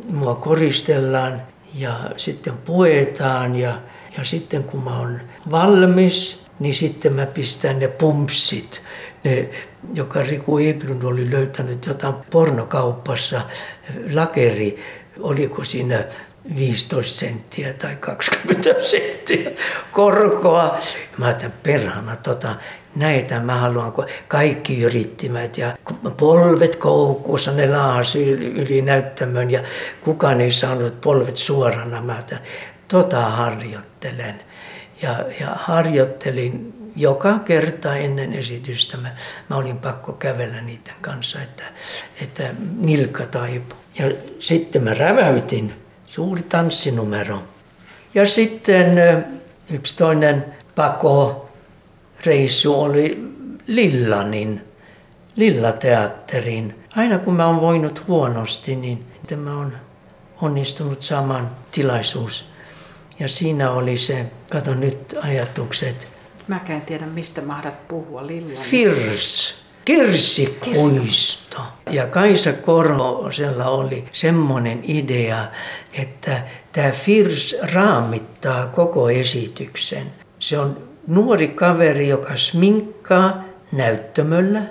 mua 0.09 0.35
koristellaan 0.35 1.41
ja 1.75 1.93
sitten 2.17 2.57
puetaan 2.57 3.55
ja, 3.55 3.81
ja 4.17 4.23
sitten 4.23 4.63
kun 4.63 4.83
mä 4.83 4.99
oon 4.99 5.19
valmis, 5.51 6.45
niin 6.59 6.75
sitten 6.75 7.13
mä 7.13 7.25
pistän 7.25 7.79
ne 7.79 7.87
pumpsit, 7.87 8.81
ne, 9.23 9.49
joka 9.93 10.21
Riku 10.21 10.57
Eglund 10.57 11.03
oli 11.03 11.31
löytänyt 11.31 11.85
jotain 11.85 12.13
pornokaupassa, 12.31 13.41
lakeri, 14.13 14.79
oliko 15.19 15.65
siinä 15.65 16.03
15 16.55 17.19
senttiä 17.19 17.73
tai 17.73 17.95
20 17.99 18.73
senttiä 18.81 19.51
korkoa. 19.91 20.77
Mä 21.17 21.25
ajattelin, 21.25 21.53
perhana, 21.63 22.15
tota, 22.15 22.55
näitä 22.95 23.39
mä 23.39 23.55
haluan, 23.55 23.91
kun 23.91 24.05
kaikki 24.27 24.81
yrittivät 24.81 25.57
ja 25.57 25.77
polvet 26.17 26.75
koukussa, 26.75 27.51
ne 27.51 27.69
laahasi 27.69 28.31
yli, 28.31 28.45
yli 28.45 28.81
näyttämön 28.81 29.51
ja 29.51 29.63
kukaan 30.03 30.41
ei 30.41 30.51
saanut 30.51 31.01
polvet 31.01 31.37
suorana. 31.37 32.01
Mä 32.01 32.13
ajattelin, 32.13 32.43
tota 32.87 33.21
harjoittelen. 33.21 34.41
Ja, 35.01 35.15
ja 35.39 35.47
harjoittelin 35.55 36.78
joka 36.95 37.39
kerta 37.39 37.95
ennen 37.95 38.33
esitystä. 38.33 38.97
Mä, 38.97 39.09
mä 39.49 39.55
olin 39.55 39.77
pakko 39.77 40.13
kävellä 40.13 40.61
niiden 40.61 40.95
kanssa, 41.01 41.41
että, 41.41 41.63
että 42.21 42.43
nilkka 42.77 43.25
taipu. 43.25 43.75
Ja 43.99 44.05
sitten 44.39 44.83
mä 44.83 44.93
räväytin, 44.93 45.73
suuri 46.05 46.41
tanssinumero. 46.41 47.43
Ja 48.13 48.27
sitten 48.27 48.97
yksi 49.71 49.95
toinen 49.95 50.45
pako 50.75 51.49
reissu 52.25 52.81
oli 52.81 53.33
Lillanin, 53.67 54.61
Lillateatterin. 55.35 56.83
Aina 56.95 57.19
kun 57.19 57.33
mä 57.35 57.47
oon 57.47 57.61
voinut 57.61 58.07
huonosti, 58.07 58.75
niin 58.75 59.05
mä 59.35 59.57
oon 59.57 59.73
onnistunut 60.41 61.01
saman 61.01 61.51
tilaisuus. 61.71 62.49
Ja 63.19 63.27
siinä 63.27 63.71
oli 63.71 63.97
se, 63.97 64.25
kato 64.51 64.73
nyt 64.75 65.15
ajatukset. 65.21 66.07
Mäkään 66.49 66.81
tiedä, 66.81 67.05
mistä 67.05 67.41
mahdat 67.41 67.87
puhua 67.87 68.27
Lillanissa. 68.27 68.63
Firs, 68.69 69.55
kirsikuisto. 69.85 71.57
Ja 71.89 72.07
Kaisa 72.07 72.53
Korhosella 72.53 73.65
oli 73.65 74.05
semmoinen 74.11 74.79
idea, 74.83 75.45
että 75.93 76.43
tämä 76.71 76.91
Firs 76.91 77.55
raamittaa 77.73 78.67
koko 78.67 79.09
esityksen. 79.09 80.07
Se 80.39 80.59
on 80.59 80.77
nuori 81.07 81.47
kaveri, 81.47 82.07
joka 82.07 82.37
sminkkaa 82.37 83.43
näyttämöllä, 83.71 84.61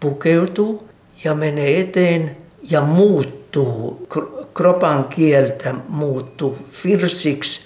pukeutuu 0.00 0.88
ja 1.24 1.34
menee 1.34 1.80
eteen 1.80 2.36
ja 2.70 2.80
muuttuu, 2.80 4.08
kropan 4.54 5.04
kieltä 5.04 5.74
muuttuu 5.88 6.58
firsiksi 6.70 7.60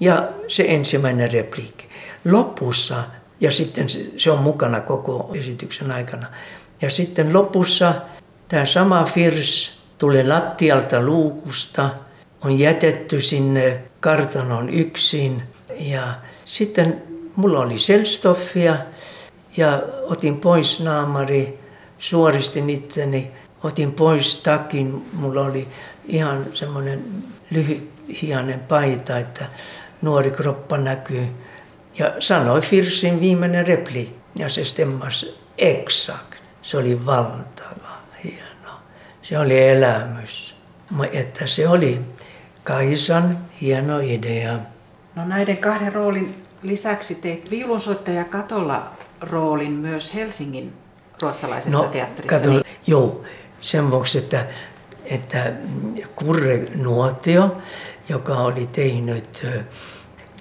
ja 0.00 0.28
se 0.48 0.64
ensimmäinen 0.68 1.32
repliikki. 1.32 1.85
Lopussa, 2.30 3.04
ja 3.40 3.52
sitten 3.52 3.86
se 4.16 4.30
on 4.30 4.38
mukana 4.38 4.80
koko 4.80 5.30
esityksen 5.34 5.92
aikana, 5.92 6.26
ja 6.82 6.90
sitten 6.90 7.32
lopussa 7.32 7.94
tämä 8.48 8.66
sama 8.66 9.04
firs 9.04 9.72
tulee 9.98 10.28
lattialta 10.28 11.00
luukusta, 11.02 11.90
on 12.44 12.58
jätetty 12.58 13.20
sinne 13.20 13.82
kartanon 14.00 14.70
yksin 14.70 15.42
ja 15.78 16.14
sitten 16.44 17.02
mulla 17.36 17.58
oli 17.60 17.78
selstoffia 17.78 18.76
ja 19.56 19.82
otin 20.02 20.36
pois 20.36 20.80
naamari, 20.80 21.58
suoristin 21.98 22.70
itseni, 22.70 23.30
otin 23.62 23.92
pois 23.92 24.36
takin, 24.36 25.06
mulla 25.12 25.40
oli 25.40 25.68
ihan 26.06 26.46
semmoinen 26.54 27.04
lyhyt 27.50 27.90
hianen 28.22 28.60
paita, 28.60 29.18
että 29.18 29.44
nuori 30.02 30.30
kroppa 30.30 30.78
näkyy. 30.78 31.28
Ja 31.98 32.12
sanoi 32.18 32.60
Firsin 32.60 33.20
viimeinen 33.20 33.66
repli 33.66 34.16
ja 34.34 34.48
se 34.48 34.64
stemmas 34.64 35.26
exakt. 35.58 36.34
Se 36.62 36.76
oli 36.76 37.06
valtava 37.06 37.98
hieno. 38.24 38.70
Se 39.22 39.38
oli 39.38 39.68
elämys. 39.68 40.56
Että 41.12 41.46
se 41.46 41.68
oli 41.68 42.00
Kaisan 42.64 43.38
hieno 43.60 43.98
idea. 43.98 44.58
No 45.14 45.24
näiden 45.24 45.58
kahden 45.58 45.92
roolin 45.92 46.44
lisäksi 46.62 47.14
teit 47.14 47.50
viulunsoittaja 47.50 48.24
Katolla 48.24 48.92
roolin 49.20 49.72
myös 49.72 50.14
Helsingin 50.14 50.72
ruotsalaisessa 51.22 51.82
no, 51.82 51.88
teatterissa. 51.88 52.38
Kato, 52.38 52.50
niin... 52.50 52.62
Joo, 52.86 53.22
sen 53.60 53.90
vuoksi, 53.90 54.18
että, 54.18 54.46
että 55.04 55.52
Kurre 56.16 56.66
Nuotio, 56.74 57.56
joka 58.08 58.34
oli 58.34 58.66
tehnyt 58.66 59.46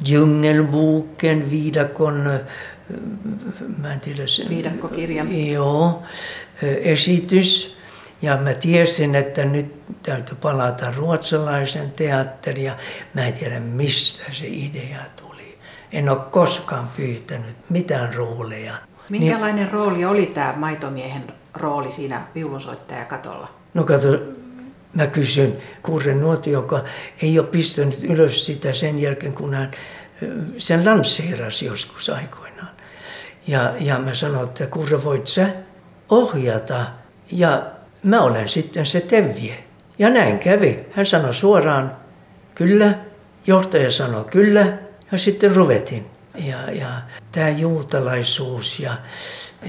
Djungelboken, 0.06 1.52
Viidakon, 1.52 2.40
mä 3.82 3.94
en 3.94 4.00
tiedä. 4.00 4.24
Joo, 5.54 6.04
esitys. 6.62 7.76
Ja 8.22 8.38
mä 8.38 8.54
tiesin, 8.54 9.16
että 9.16 9.46
nyt 9.46 9.76
täytyy 10.04 10.38
palata 10.42 10.92
ruotsalaisen 10.92 11.92
teatteriin 11.92 12.66
ja 12.66 12.78
mä 13.14 13.26
en 13.26 13.34
tiedä 13.34 13.60
mistä 13.60 14.24
se 14.32 14.48
idea 14.48 15.00
tuli. 15.22 15.58
En 15.92 16.10
ole 16.10 16.18
koskaan 16.32 16.90
pyytänyt 16.98 17.56
mitään 17.70 18.14
rooleja. 18.14 18.74
Minkälainen 19.10 19.56
niin, 19.66 19.72
rooli 19.72 20.06
oli 20.06 20.26
tämä 20.26 20.54
maitomiehen 20.58 21.24
rooli 21.54 21.92
siinä 21.92 22.22
viulunsoittaja 22.36 23.06
katolla? 23.06 23.50
No 23.74 23.84
kato, 23.84 24.08
mä 24.96 25.08
kysyn 25.08 25.58
Kurre 25.84 26.16
Nuoti, 26.16 26.52
joka 26.52 26.84
ei 27.22 27.40
ole 27.40 27.48
pistänyt 27.48 28.04
ylös 28.04 28.46
sitä 28.46 28.74
sen 28.74 29.00
jälkeen, 29.00 29.34
kun 29.34 29.54
hän 29.54 29.72
sen 30.58 30.86
lanseerasi 30.86 31.66
joskus 31.66 32.10
aikoinaan. 32.10 32.70
Ja, 33.48 33.74
ja 33.80 34.00
mä 34.00 34.14
sanoin, 34.14 34.48
että 34.48 34.68
Kurre 34.68 35.04
voit 35.04 35.28
sä 35.28 35.48
ohjata 36.10 36.86
ja 37.32 37.64
mä 38.04 38.22
olen 38.22 38.50
sitten 38.50 38.86
se 38.86 39.02
tevie. 39.02 39.64
Ja 40.00 40.10
näin 40.10 40.40
kävi. 40.40 40.86
Hän 40.92 41.06
sanoi 41.06 41.34
suoraan 41.34 41.96
kyllä, 42.56 42.94
johtaja 43.48 43.92
sanoi 43.92 44.26
kyllä 44.26 44.78
ja 45.12 45.18
sitten 45.18 45.56
ruvetin. 45.56 46.06
Ja, 46.38 46.72
ja 46.72 46.90
tämä 47.32 47.50
juutalaisuus 47.50 48.80
ja, 48.80 48.94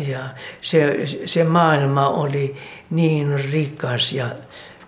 ja 0.07 0.19
se, 0.61 1.07
se 1.27 1.45
maailma 1.45 2.09
oli 2.09 2.57
niin 2.91 3.45
rikas 3.53 4.13
ja 4.13 4.27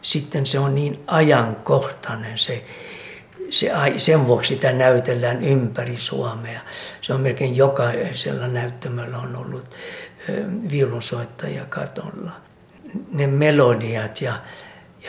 sitten 0.02 0.46
se 0.46 0.58
on 0.58 0.74
niin 0.74 1.04
ajankohtainen 1.06 2.38
se, 2.38 2.64
se, 3.50 3.70
sen 3.96 4.26
vuoksi 4.26 4.54
sitä 4.54 4.72
näytellään 4.72 5.44
ympäri 5.44 5.96
Suomea. 5.98 6.60
Se 7.00 7.14
on 7.14 7.20
melkein 7.20 7.56
jokaisella 7.56 8.46
näyttämällä 8.46 9.18
on 9.18 9.36
ollut 9.36 9.64
viulunsoittaja 10.70 11.64
katolla. 11.64 12.32
Ne 13.12 13.26
melodiat 13.26 14.20
ja 14.20 14.32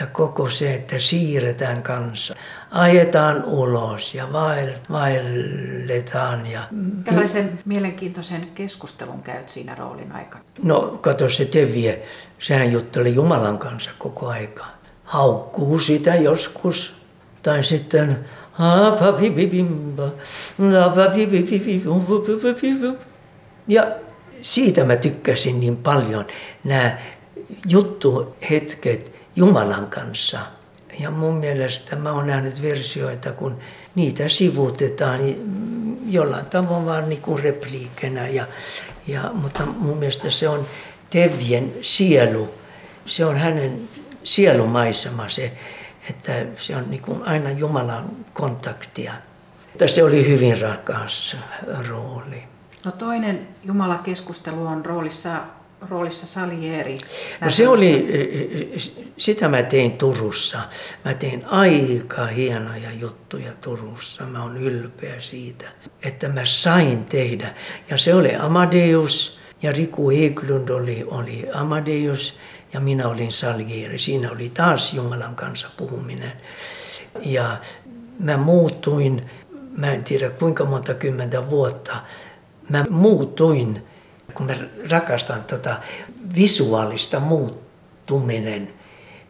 ja 0.00 0.06
koko 0.06 0.50
se, 0.50 0.74
että 0.74 0.98
siirretään 0.98 1.82
kanssa, 1.82 2.34
ajetaan 2.70 3.44
ulos 3.44 4.14
ja 4.14 4.32
vaelletaan. 4.90 6.46
Ja... 6.46 6.60
Tällaisen 7.04 7.58
mielenkiintoisen 7.64 8.48
keskustelun 8.54 9.22
käyt 9.22 9.50
siinä 9.50 9.74
roolin 9.74 10.12
aikana? 10.12 10.44
No 10.62 10.80
kato 10.80 11.28
se 11.28 11.44
Tevie, 11.44 12.02
sehän 12.38 12.72
jutteli 12.72 13.14
Jumalan 13.14 13.58
kanssa 13.58 13.90
koko 13.98 14.28
aika. 14.28 14.66
Haukkuu 15.10 15.78
sitä 15.78 16.14
joskus. 16.14 16.92
Tai 17.42 17.64
sitten 17.64 18.24
ja 23.68 23.86
siitä 24.42 24.84
mä 24.84 24.96
tykkäsin 24.96 25.60
niin 25.60 25.76
paljon 25.76 26.26
nämä 26.64 26.98
juttuhetket 27.68 29.12
Jumalan 29.36 29.86
kanssa. 29.86 30.38
Ja 31.00 31.10
mun 31.10 31.36
mielestä 31.36 31.96
mä 31.96 32.12
oon 32.12 32.26
nähnyt 32.26 32.62
versioita, 32.62 33.32
kun 33.32 33.58
niitä 33.94 34.28
sivutetaan 34.28 35.20
jollain 36.06 36.46
tavoin 36.46 36.86
vaan 36.86 37.08
niin 37.08 37.22
kuin 37.22 37.42
repliikkenä. 37.42 38.28
Ja, 38.28 38.46
ja, 39.06 39.30
mutta 39.34 39.66
mun 39.66 39.98
mielestä 39.98 40.30
se 40.30 40.48
on 40.48 40.66
Tevjen 41.10 41.72
sielu. 41.82 42.48
Se 43.06 43.24
on 43.24 43.36
hänen 43.36 43.89
sielumaisema 44.24 45.28
se, 45.28 45.52
että 46.10 46.32
se 46.56 46.76
on 46.76 46.90
niin 46.90 47.02
kuin 47.02 47.22
aina 47.22 47.50
Jumalan 47.50 48.10
kontaktia. 48.34 49.12
Että 49.72 49.86
se 49.86 50.02
oli 50.02 50.28
hyvin 50.28 50.60
rakas 50.60 51.36
rooli. 51.88 52.42
No 52.84 52.90
toinen 52.90 53.48
Jumala-keskustelu 53.64 54.66
on 54.66 54.86
roolissa, 54.86 55.40
roolissa 55.88 56.26
Salieri. 56.26 56.98
No 57.40 57.50
se 57.50 57.68
oli, 57.68 58.08
sitä 59.16 59.48
mä 59.48 59.62
tein 59.62 59.92
Turussa. 59.92 60.58
Mä 61.04 61.14
tein 61.14 61.44
aika 61.46 62.26
hienoja 62.26 62.92
juttuja 62.98 63.52
Turussa. 63.64 64.26
Mä 64.26 64.42
oon 64.42 64.56
ylpeä 64.56 65.20
siitä, 65.20 65.64
että 66.02 66.28
mä 66.28 66.44
sain 66.44 67.04
tehdä. 67.04 67.54
Ja 67.90 67.98
se 67.98 68.14
oli 68.14 68.36
Amadeus 68.36 69.38
ja 69.62 69.72
Riku 69.72 70.10
Eklund 70.10 70.68
oli, 70.68 71.04
oli 71.10 71.48
Amadeus 71.54 72.34
ja 72.72 72.80
minä 72.80 73.08
olin 73.08 73.32
Salieri. 73.32 73.98
Siinä 73.98 74.30
oli 74.30 74.48
taas 74.48 74.94
Jumalan 74.94 75.36
kanssa 75.36 75.70
puhuminen. 75.76 76.32
Ja 77.24 77.56
mä 78.18 78.36
muutuin, 78.36 79.30
mä 79.76 79.92
en 79.92 80.04
tiedä 80.04 80.30
kuinka 80.30 80.64
monta 80.64 80.94
kymmentä 80.94 81.50
vuotta, 81.50 81.96
mä 82.70 82.84
muutuin, 82.90 83.82
kun 84.34 84.46
mä 84.46 84.54
rakastan 84.90 85.44
tota 85.44 85.80
visuaalista 86.34 87.20
muuttuminen, 87.20 88.72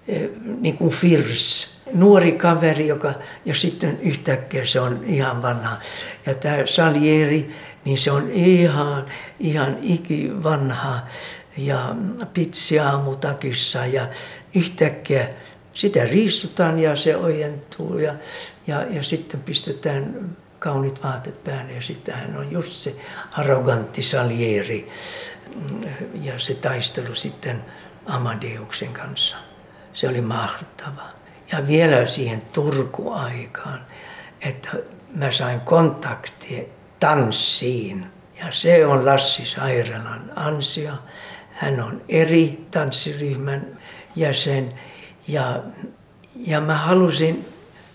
eh, 0.08 0.30
niin 0.60 0.78
kuin 0.78 0.90
Firs, 0.90 1.76
nuori 1.92 2.32
kaveri, 2.32 2.88
joka, 2.88 3.14
ja 3.44 3.54
sitten 3.54 3.98
yhtäkkiä 4.02 4.66
se 4.66 4.80
on 4.80 5.04
ihan 5.04 5.42
vanha. 5.42 5.76
Ja 6.26 6.34
tämä 6.34 6.66
Salieri, 6.66 7.50
niin 7.84 7.98
se 7.98 8.10
on 8.10 8.30
ihan, 8.30 9.06
ihan 9.40 9.76
ikivanha 9.82 11.00
ja 11.56 11.94
pitsi 12.34 12.78
aamutakissa 12.78 13.86
ja 13.86 14.08
yhtäkkiä 14.54 15.28
sitä 15.74 16.04
riistutaan 16.04 16.78
ja 16.78 16.96
se 16.96 17.16
ojentuu 17.16 17.98
ja, 17.98 18.14
ja, 18.66 18.82
ja 18.90 19.02
sitten 19.02 19.40
pistetään 19.42 20.36
kaunit 20.58 21.02
vaatteet 21.02 21.44
päälle 21.44 21.72
ja 21.72 21.82
sitten 21.82 22.14
hän 22.14 22.36
on 22.36 22.52
just 22.52 22.72
se 22.72 22.96
arrogantti 23.32 24.02
Salieri 24.02 24.88
ja 26.14 26.38
se 26.38 26.54
taistelu 26.54 27.14
sitten 27.14 27.64
Amadeuksen 28.06 28.92
kanssa. 28.92 29.36
Se 29.92 30.08
oli 30.08 30.20
mahtava. 30.20 31.02
Ja 31.52 31.66
vielä 31.66 32.06
siihen 32.06 32.40
Turku-aikaan, 32.40 33.86
että 34.40 34.70
mä 35.14 35.30
sain 35.30 35.60
kontaktia 35.60 36.62
tanssiin. 37.00 38.06
Ja 38.38 38.46
se 38.50 38.86
on 38.86 39.06
Lassi 39.06 39.46
Sairalan 39.46 40.32
ansio. 40.36 40.92
Hän 41.60 41.80
on 41.80 42.02
eri 42.08 42.66
tanssiryhmän 42.70 43.66
jäsen 44.16 44.74
ja, 45.28 45.62
ja 46.46 46.60
mä 46.60 46.74
halusin 46.74 47.44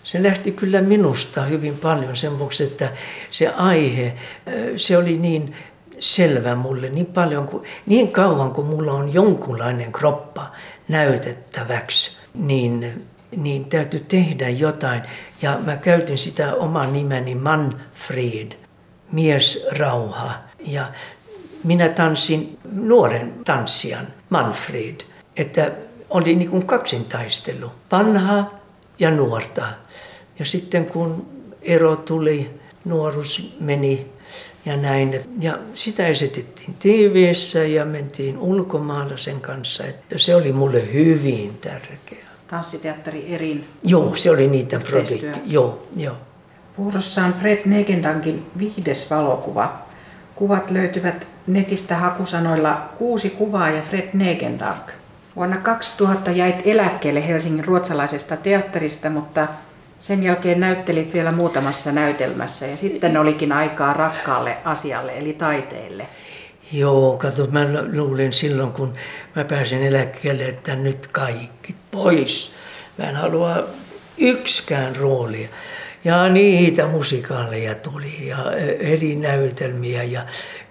se 0.04 0.24
lähti 0.24 0.52
kyllä 0.52 0.82
minusta 0.82 1.42
hyvin 1.42 1.78
paljon 1.78 2.16
sen 2.16 2.40
vuoksi, 2.40 2.64
että 2.64 2.90
se 3.32 3.48
aihe, 3.48 4.16
se 4.78 4.98
oli 4.98 5.18
niin 5.18 5.56
selvä 6.00 6.56
mulle 6.56 6.90
niin 6.90 7.06
paljon, 7.06 7.48
kuin, 7.48 7.64
niin 7.86 8.12
kauan 8.12 8.52
kuin 8.52 8.68
mulla 8.68 8.94
on 8.94 9.14
jonkunlainen 9.14 9.92
kroppa 9.92 10.52
näytettäväksi, 10.88 12.12
niin, 12.34 13.06
niin 13.36 13.66
täytyy 13.66 14.00
tehdä 14.00 14.50
jotain. 14.50 15.02
Ja 15.42 15.60
mä 15.66 15.78
käytin 15.78 16.18
sitä 16.18 16.54
oman 16.54 16.94
nimeni 16.94 17.36
Manfred, 17.36 18.52
mies 19.12 19.66
rauha. 19.72 20.34
Ja 20.68 20.86
minä 21.66 21.90
tanssin 21.90 22.58
nuoren 22.72 23.34
tanssijan 23.46 24.08
Manfred, 24.30 25.02
että 25.38 25.72
oli 26.10 26.36
niin 26.36 26.50
kuin 26.50 26.66
kaksintaistelu, 26.66 27.72
vanha 27.92 28.52
ja 29.00 29.12
nuorta. 29.12 29.66
Ja 30.40 30.46
sitten 30.46 30.86
kun 30.86 31.28
ero 31.62 31.96
tuli, 31.96 32.60
nuoruus 32.86 33.56
meni 33.60 34.08
ja 34.66 34.78
näin. 34.78 35.20
Ja 35.40 35.58
sitä 35.74 36.08
esitettiin 36.08 36.76
tv 36.80 37.34
ja 37.74 37.86
mentiin 37.86 38.38
ulkomailla 38.38 39.18
sen 39.18 39.42
kanssa, 39.42 39.84
että 39.84 40.18
se 40.18 40.36
oli 40.36 40.52
mulle 40.52 40.94
hyvin 40.94 41.58
tärkeää. 41.62 42.26
Tanssiteatteri 42.48 43.34
Erin 43.34 43.68
Joo, 43.84 44.16
se 44.16 44.30
oli 44.30 44.48
niitä 44.48 44.80
projekti. 44.80 45.40
Joo, 45.46 45.88
joo. 45.98 46.16
Vuorossa 46.78 47.26
on 47.26 47.34
Fred 47.34 47.62
Negendankin 47.66 48.46
viides 48.58 49.10
valokuva. 49.10 49.85
Kuvat 50.36 50.72
löytyvät 50.72 51.28
netistä 51.48 51.96
hakusanoilla 51.96 52.82
kuusi 52.98 53.30
kuvaa 53.30 53.70
ja 53.70 53.82
Fred 53.82 54.10
Negendank. 54.14 54.92
Vuonna 55.36 55.58
2000 55.58 56.32
jäit 56.32 56.62
eläkkeelle 56.66 57.28
Helsingin 57.28 57.66
ruotsalaisesta 57.66 58.38
teatterista, 58.38 59.10
mutta 59.10 59.48
sen 60.00 60.24
jälkeen 60.24 60.60
näyttelit 60.60 61.14
vielä 61.14 61.32
muutamassa 61.32 61.92
näytelmässä 61.92 62.68
ja 62.68 62.78
sitten 62.78 63.18
olikin 63.18 63.52
aikaa 63.52 63.94
rakkaalle 63.94 64.58
asialle 64.66 65.18
eli 65.18 65.34
taiteelle. 65.34 66.08
Joo, 66.72 67.18
kato, 67.18 67.48
mä 67.52 67.66
luulin 67.94 68.34
silloin, 68.34 68.72
kun 68.72 68.94
mä 69.36 69.44
pääsin 69.44 69.84
eläkkeelle, 69.84 70.46
että 70.46 70.76
nyt 70.76 71.08
kaikki 71.08 71.76
pois. 71.92 72.54
Mä 72.98 73.10
en 73.10 73.16
halua 73.16 73.64
yksikään 74.18 74.96
roolia. 74.96 75.48
Ja 76.06 76.30
niitä 76.30 76.88
musikaaleja 76.88 77.76
tuli 77.76 78.28
ja 78.28 78.38
eri 78.80 79.16
näytelmiä. 79.16 80.04
Ja 80.04 80.22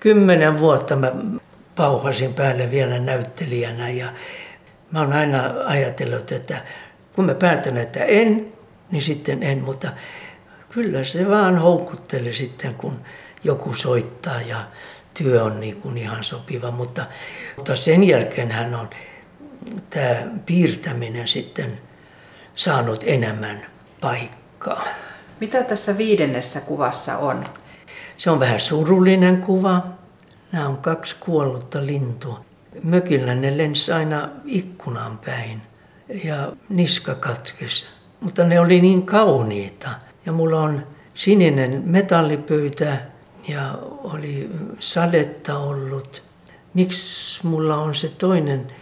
kymmenen 0.00 0.58
vuotta 0.58 0.96
mä 0.96 1.12
pauhasin 1.74 2.34
päälle 2.34 2.70
vielä 2.70 2.98
näyttelijänä. 2.98 3.90
Ja 3.90 4.06
mä 4.90 5.00
oon 5.00 5.12
aina 5.12 5.54
ajatellut, 5.64 6.32
että 6.32 6.56
kun 7.12 7.26
mä 7.26 7.34
päätän, 7.34 7.76
että 7.76 8.04
en, 8.04 8.52
niin 8.90 9.02
sitten 9.02 9.42
en, 9.42 9.58
mutta 9.58 9.88
kyllä 10.70 11.04
se 11.04 11.28
vaan 11.28 11.58
houkutteli 11.58 12.32
sitten, 12.32 12.74
kun 12.74 13.00
joku 13.44 13.74
soittaa 13.74 14.40
ja 14.40 14.56
työ 15.14 15.42
on 15.42 15.60
niin 15.60 15.80
kuin 15.80 15.98
ihan 15.98 16.24
sopiva, 16.24 16.70
mutta, 16.70 17.06
mutta 17.56 17.76
sen 17.76 18.04
jälkeen 18.04 18.50
hän 18.50 18.74
on 18.74 18.90
tämä 19.90 20.16
piirtäminen 20.46 21.28
sitten 21.28 21.80
saanut 22.54 23.04
enemmän 23.06 23.66
paikkaa. 24.00 24.84
Mitä 25.40 25.62
tässä 25.62 25.98
viidennessä 25.98 26.60
kuvassa 26.60 27.18
on? 27.18 27.44
Se 28.16 28.30
on 28.30 28.40
vähän 28.40 28.60
surullinen 28.60 29.42
kuva. 29.42 29.82
Nämä 30.52 30.68
on 30.68 30.78
kaksi 30.78 31.16
kuollutta 31.20 31.86
lintua. 31.86 32.44
Mökillä 32.82 33.34
ne 33.34 33.56
lensi 33.56 33.92
aina 33.92 34.28
ikkunaan 34.44 35.18
päin 35.18 35.62
ja 36.24 36.52
niska 36.68 37.14
katkesi 37.14 37.84
mutta 38.24 38.44
ne 38.44 38.60
oli 38.60 38.80
niin 38.80 39.06
kauniita. 39.06 39.90
Ja 40.26 40.32
mulla 40.32 40.60
on 40.60 40.86
sininen 41.14 41.82
metallipöytä 41.86 42.98
ja 43.48 43.78
oli 44.04 44.50
sadetta 44.78 45.58
ollut. 45.58 46.22
Miksi 46.74 47.46
mulla 47.46 47.76
on 47.76 47.94
se 47.94 48.08
toinen, 48.08 48.72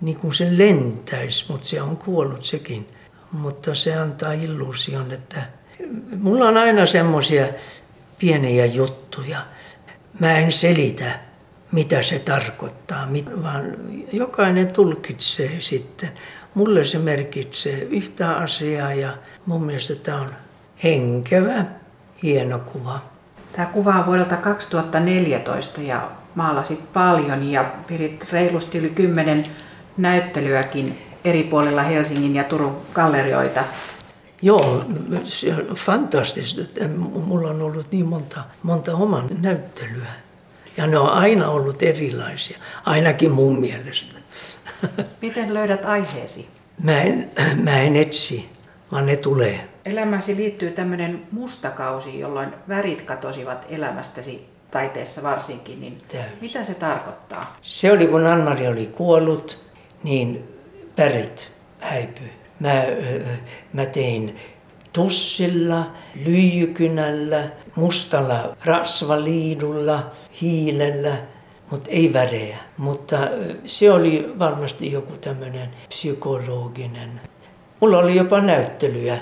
niin 0.00 0.20
kuin 0.20 0.34
se 0.34 0.58
lentäisi, 0.58 1.44
mutta 1.48 1.66
se 1.66 1.82
on 1.82 1.96
kuollut 1.96 2.44
sekin. 2.44 2.88
Mutta 3.32 3.74
se 3.74 3.96
antaa 3.96 4.32
illuusion, 4.32 5.12
että 5.12 5.42
mulla 6.20 6.48
on 6.48 6.56
aina 6.56 6.86
semmoisia 6.86 7.46
pieniä 8.18 8.66
juttuja. 8.66 9.38
Mä 10.20 10.38
en 10.38 10.52
selitä, 10.52 11.04
mitä 11.72 12.02
se 12.02 12.18
tarkoittaa, 12.18 13.08
vaan 13.42 13.64
jokainen 14.12 14.68
tulkitsee 14.68 15.56
sitten 15.60 16.10
mulle 16.54 16.84
se 16.84 16.98
merkitsee 16.98 17.82
yhtä 17.82 18.30
asiaa 18.30 18.94
ja 18.94 19.10
mun 19.46 19.64
mielestä 19.64 19.94
tämä 19.94 20.20
on 20.20 20.30
henkevä, 20.84 21.64
hieno 22.22 22.58
kuva. 22.58 23.00
Tämä 23.52 23.66
kuva 23.66 23.94
on 23.94 24.06
vuodelta 24.06 24.36
2014 24.36 25.80
ja 25.80 26.10
maalasit 26.34 26.92
paljon 26.92 27.50
ja 27.52 27.64
pidit 27.86 28.32
reilusti 28.32 28.78
yli 28.78 28.90
kymmenen 28.90 29.44
näyttelyäkin 29.96 30.98
eri 31.24 31.42
puolilla 31.42 31.82
Helsingin 31.82 32.34
ja 32.34 32.44
Turun 32.44 32.80
gallerioita. 32.94 33.64
Joo, 34.42 34.84
se 35.24 35.54
on 35.54 35.76
fantastista, 35.76 36.60
että 36.62 36.88
mulla 37.26 37.50
on 37.50 37.62
ollut 37.62 37.92
niin 37.92 38.06
monta, 38.06 38.44
monta 38.62 38.94
oman 38.94 39.28
näyttelyä. 39.40 40.06
Ja 40.76 40.86
ne 40.86 40.98
on 40.98 41.10
aina 41.10 41.48
ollut 41.48 41.82
erilaisia, 41.82 42.58
ainakin 42.84 43.30
mun 43.30 43.60
mielestä. 43.60 44.14
Miten 45.22 45.54
löydät 45.54 45.84
aiheesi? 45.84 46.48
Mä 46.82 47.00
en, 47.00 47.30
mä 47.62 47.80
en 47.80 47.96
etsi, 47.96 48.48
vaan 48.92 49.06
ne 49.06 49.16
tulee. 49.16 49.68
Elämäsi 49.84 50.36
liittyy 50.36 50.70
tämmöinen 50.70 51.26
mustakausi, 51.30 52.18
jolloin 52.18 52.48
värit 52.68 53.02
katosivat 53.02 53.66
elämästäsi 53.68 54.48
taiteessa 54.70 55.22
varsinkin, 55.22 55.80
niin 55.80 55.98
Täys. 56.08 56.40
mitä 56.40 56.62
se 56.62 56.74
tarkoittaa? 56.74 57.56
Se 57.62 57.92
oli 57.92 58.06
kun 58.06 58.26
Anmari 58.26 58.68
oli 58.68 58.86
kuollut, 58.86 59.64
niin 60.02 60.48
värit 60.98 61.52
häipyi. 61.80 62.39
Mä, 62.60 62.84
mä 63.72 63.86
tein 63.86 64.36
tussilla, 64.92 65.86
lyijykynällä, 66.26 67.42
mustalla 67.76 68.56
rasvaliidulla, 68.64 70.10
hiilellä, 70.40 71.16
mutta 71.70 71.90
ei 71.90 72.12
värejä. 72.12 72.58
Mutta 72.76 73.18
se 73.66 73.92
oli 73.92 74.32
varmasti 74.38 74.92
joku 74.92 75.16
tämmöinen 75.16 75.68
psykologinen. 75.88 77.20
Mulla 77.80 77.98
oli 77.98 78.16
jopa 78.16 78.40
näyttelyjä 78.40 79.18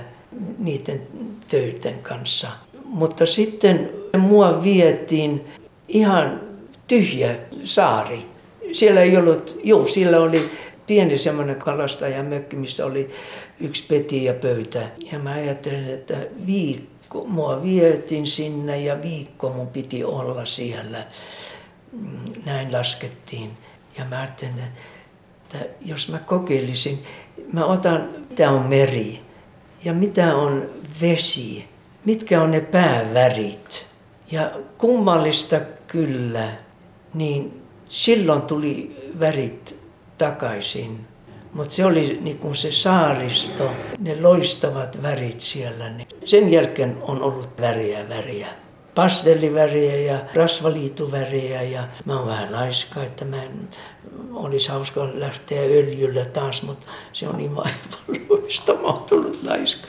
niiden 0.59 1.03
töiden 1.49 1.99
kanssa. 1.99 2.49
Mutta 2.85 3.27
sitten 3.27 3.91
mua 4.19 4.63
vietiin 4.65 5.45
ihan 5.89 6.41
tyhjä 6.87 7.37
saari. 7.65 8.27
Siellä 8.73 9.01
ei 9.01 9.17
ollut, 9.17 9.61
joo, 9.65 9.87
siellä 9.87 10.21
oli 10.21 10.51
pieni 10.89 11.19
semmoinen 11.19 11.57
kalastajamökki, 11.57 12.57
missä 12.57 12.87
oli 12.87 13.11
yksi 13.61 13.85
peti 13.89 14.25
ja 14.25 14.35
pöytä. 14.35 14.91
Ja 15.13 15.19
mä 15.19 15.33
ajattelin, 15.33 15.91
että 15.91 16.17
viikko, 16.47 17.25
mua 17.25 17.63
vietiin 17.63 18.27
sinne 18.27 18.81
ja 18.81 19.03
viikko 19.03 19.51
mun 19.51 19.69
piti 19.69 20.05
olla 20.05 20.47
siellä. 20.47 20.99
Näin 22.47 22.73
laskettiin. 22.73 23.51
Ja 23.99 24.05
mä 24.05 24.19
ajattelin, 24.19 24.59
että 24.59 25.59
jos 25.85 26.09
mä 26.09 26.19
kokeilisin, 26.19 27.05
mä 27.53 27.65
otan, 27.65 28.09
mitä 28.31 28.51
on 28.51 28.67
meri 28.67 29.21
ja 29.85 29.93
mitä 29.93 30.37
on 30.37 30.71
vesi, 31.01 31.65
mitkä 32.05 32.43
on 32.43 32.51
ne 32.51 32.61
päävärit. 32.61 33.87
Ja 34.31 34.51
kummallista 34.79 35.61
kyllä, 35.87 36.53
niin 37.15 37.63
silloin 37.89 38.43
tuli 38.43 38.97
värit 39.21 39.78
takaisin. 40.19 41.07
Mutta 41.53 41.75
se 41.75 41.85
oli 41.85 42.19
niin 42.23 42.57
se 42.57 42.73
saaristo, 42.73 43.71
ne 43.99 44.23
loistavat 44.23 45.03
värit 45.03 45.41
siellä. 45.41 45.89
Niin 45.89 46.09
sen 46.25 46.53
jälkeen 46.53 46.97
on 47.03 47.23
ollut 47.23 47.61
väriä 47.61 48.09
väriä. 48.09 48.47
Pastelliväriä 48.95 49.97
ja 49.97 50.19
rasvaliituväriä 50.35 51.63
ja 51.63 51.83
mä 52.05 52.19
oon 52.19 52.27
vähän 52.27 52.53
laiska, 52.53 53.03
että 53.03 53.25
mä 53.25 53.37
en 53.43 53.69
olisi 54.33 54.69
hauska 54.69 55.11
lähteä 55.15 55.61
öljyllä 55.61 56.25
taas, 56.25 56.63
mutta 56.63 56.87
se 57.13 57.29
on 57.29 57.37
niin 57.37 57.57
vaivalloista, 57.57 58.75
mä 58.75 58.81
oon 58.83 59.03
tullut 59.03 59.43
laiska. 59.43 59.89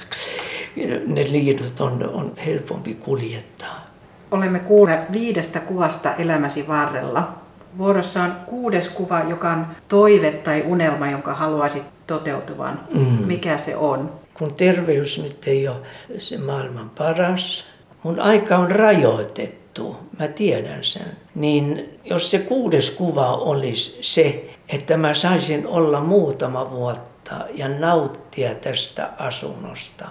Ne 1.08 1.24
liidut 1.24 1.82
on, 1.82 2.10
on 2.14 2.34
helpompi 2.46 2.94
kuljettaa. 2.94 3.86
Olemme 4.32 4.60
kuulleet 4.60 5.12
viidestä 5.12 5.60
kuvasta 5.60 6.16
elämäsi 6.16 6.68
varrella. 6.68 7.34
Vuorossa 7.78 8.24
on 8.24 8.32
kuudes 8.46 8.90
kuva, 8.90 9.20
joka 9.20 9.50
on 9.50 9.68
toive 9.88 10.32
tai 10.32 10.64
unelma, 10.68 11.10
jonka 11.10 11.34
haluaisit 11.34 11.84
toteutuvan. 12.08 12.80
Mm. 12.94 13.02
Mikä 13.26 13.58
se 13.58 13.76
on? 13.76 14.20
Kun 14.34 14.54
terveys 14.54 15.24
nyt 15.24 15.48
ei 15.48 15.68
ole 15.68 15.78
se 16.20 16.38
maailman 16.38 16.90
paras, 16.90 17.66
mun 18.04 18.20
aika 18.20 18.58
on 18.58 18.72
rajoitettu, 18.72 19.98
mä 20.20 20.28
tiedän 20.28 20.84
sen. 20.84 21.18
Niin 21.36 21.90
jos 22.06 22.32
se 22.32 22.40
kuudes 22.40 22.92
kuva 22.92 23.36
olisi 23.36 23.98
se, 24.02 24.50
että 24.70 24.98
mä 24.98 25.14
saisin 25.14 25.68
olla 25.68 26.02
muutama 26.02 26.72
vuotta 26.72 27.36
ja 27.54 27.70
nauttia 27.70 28.56
tästä 28.56 29.10
asunnosta, 29.18 30.08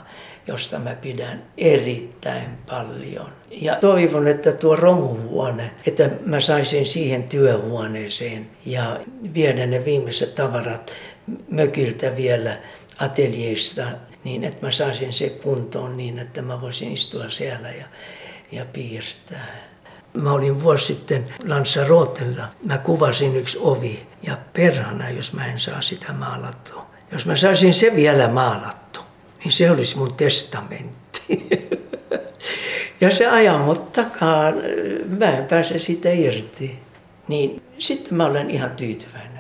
josta 0.49 0.78
mä 0.78 0.94
pidän 0.94 1.42
erittäin 1.57 2.59
paljon. 2.66 3.28
Ja 3.51 3.76
toivon, 3.76 4.28
että 4.28 4.53
tuo 4.53 4.76
romuhuone, 4.76 5.70
että 5.86 6.11
mä 6.26 6.40
saisin 6.40 6.86
siihen 6.86 7.22
työhuoneeseen 7.22 8.51
ja 8.66 9.01
viedä 9.34 9.66
ne 9.66 9.84
viimeiset 9.84 10.34
tavarat 10.34 10.92
mökiltä 11.51 12.16
vielä 12.16 12.57
ateljeista 12.99 13.82
niin, 14.24 14.44
että 14.44 14.66
mä 14.66 14.72
saisin 14.72 15.12
se 15.12 15.28
kuntoon 15.28 15.96
niin, 15.96 16.18
että 16.18 16.42
mä 16.42 16.61
voisin 16.61 16.92
istua 16.92 17.28
siellä 17.28 17.68
ja, 17.68 17.84
ja 18.53 18.64
piirtää. 18.72 19.68
Mä 20.14 20.32
olin 20.32 20.62
vuosi 20.62 20.86
sitten 20.86 21.28
Lanzarotella. 21.46 22.44
Mä 22.66 22.78
kuvasin 22.78 23.36
yksi 23.36 23.59
ovi 23.61 24.07
ja 24.22 24.38
perhana, 24.53 25.11
jos 25.11 25.32
mä 25.32 25.46
en 25.46 25.59
saa 25.59 25.82
sitä 25.82 26.12
maalattua. 26.12 26.86
Jos 27.12 27.26
mä 27.26 27.36
saisin 27.36 27.74
se 27.74 27.96
vielä 27.96 28.28
maalattu, 28.28 28.78
niin 29.45 29.53
se 29.53 29.70
olisi 29.70 29.99
mun 29.99 30.14
testamentti. 30.14 31.49
ja 33.01 33.11
se 33.11 33.26
ajaa 33.26 33.59
mut 33.59 33.93
takaa, 33.93 34.53
mä 35.18 35.30
en 35.30 35.45
pääse 35.45 35.78
siitä 35.78 36.11
irti. 36.11 36.78
Niin 37.28 37.62
sitten 37.78 38.14
mä 38.14 38.26
olen 38.26 38.51
ihan 38.51 38.70
tyytyväinen. 38.70 39.38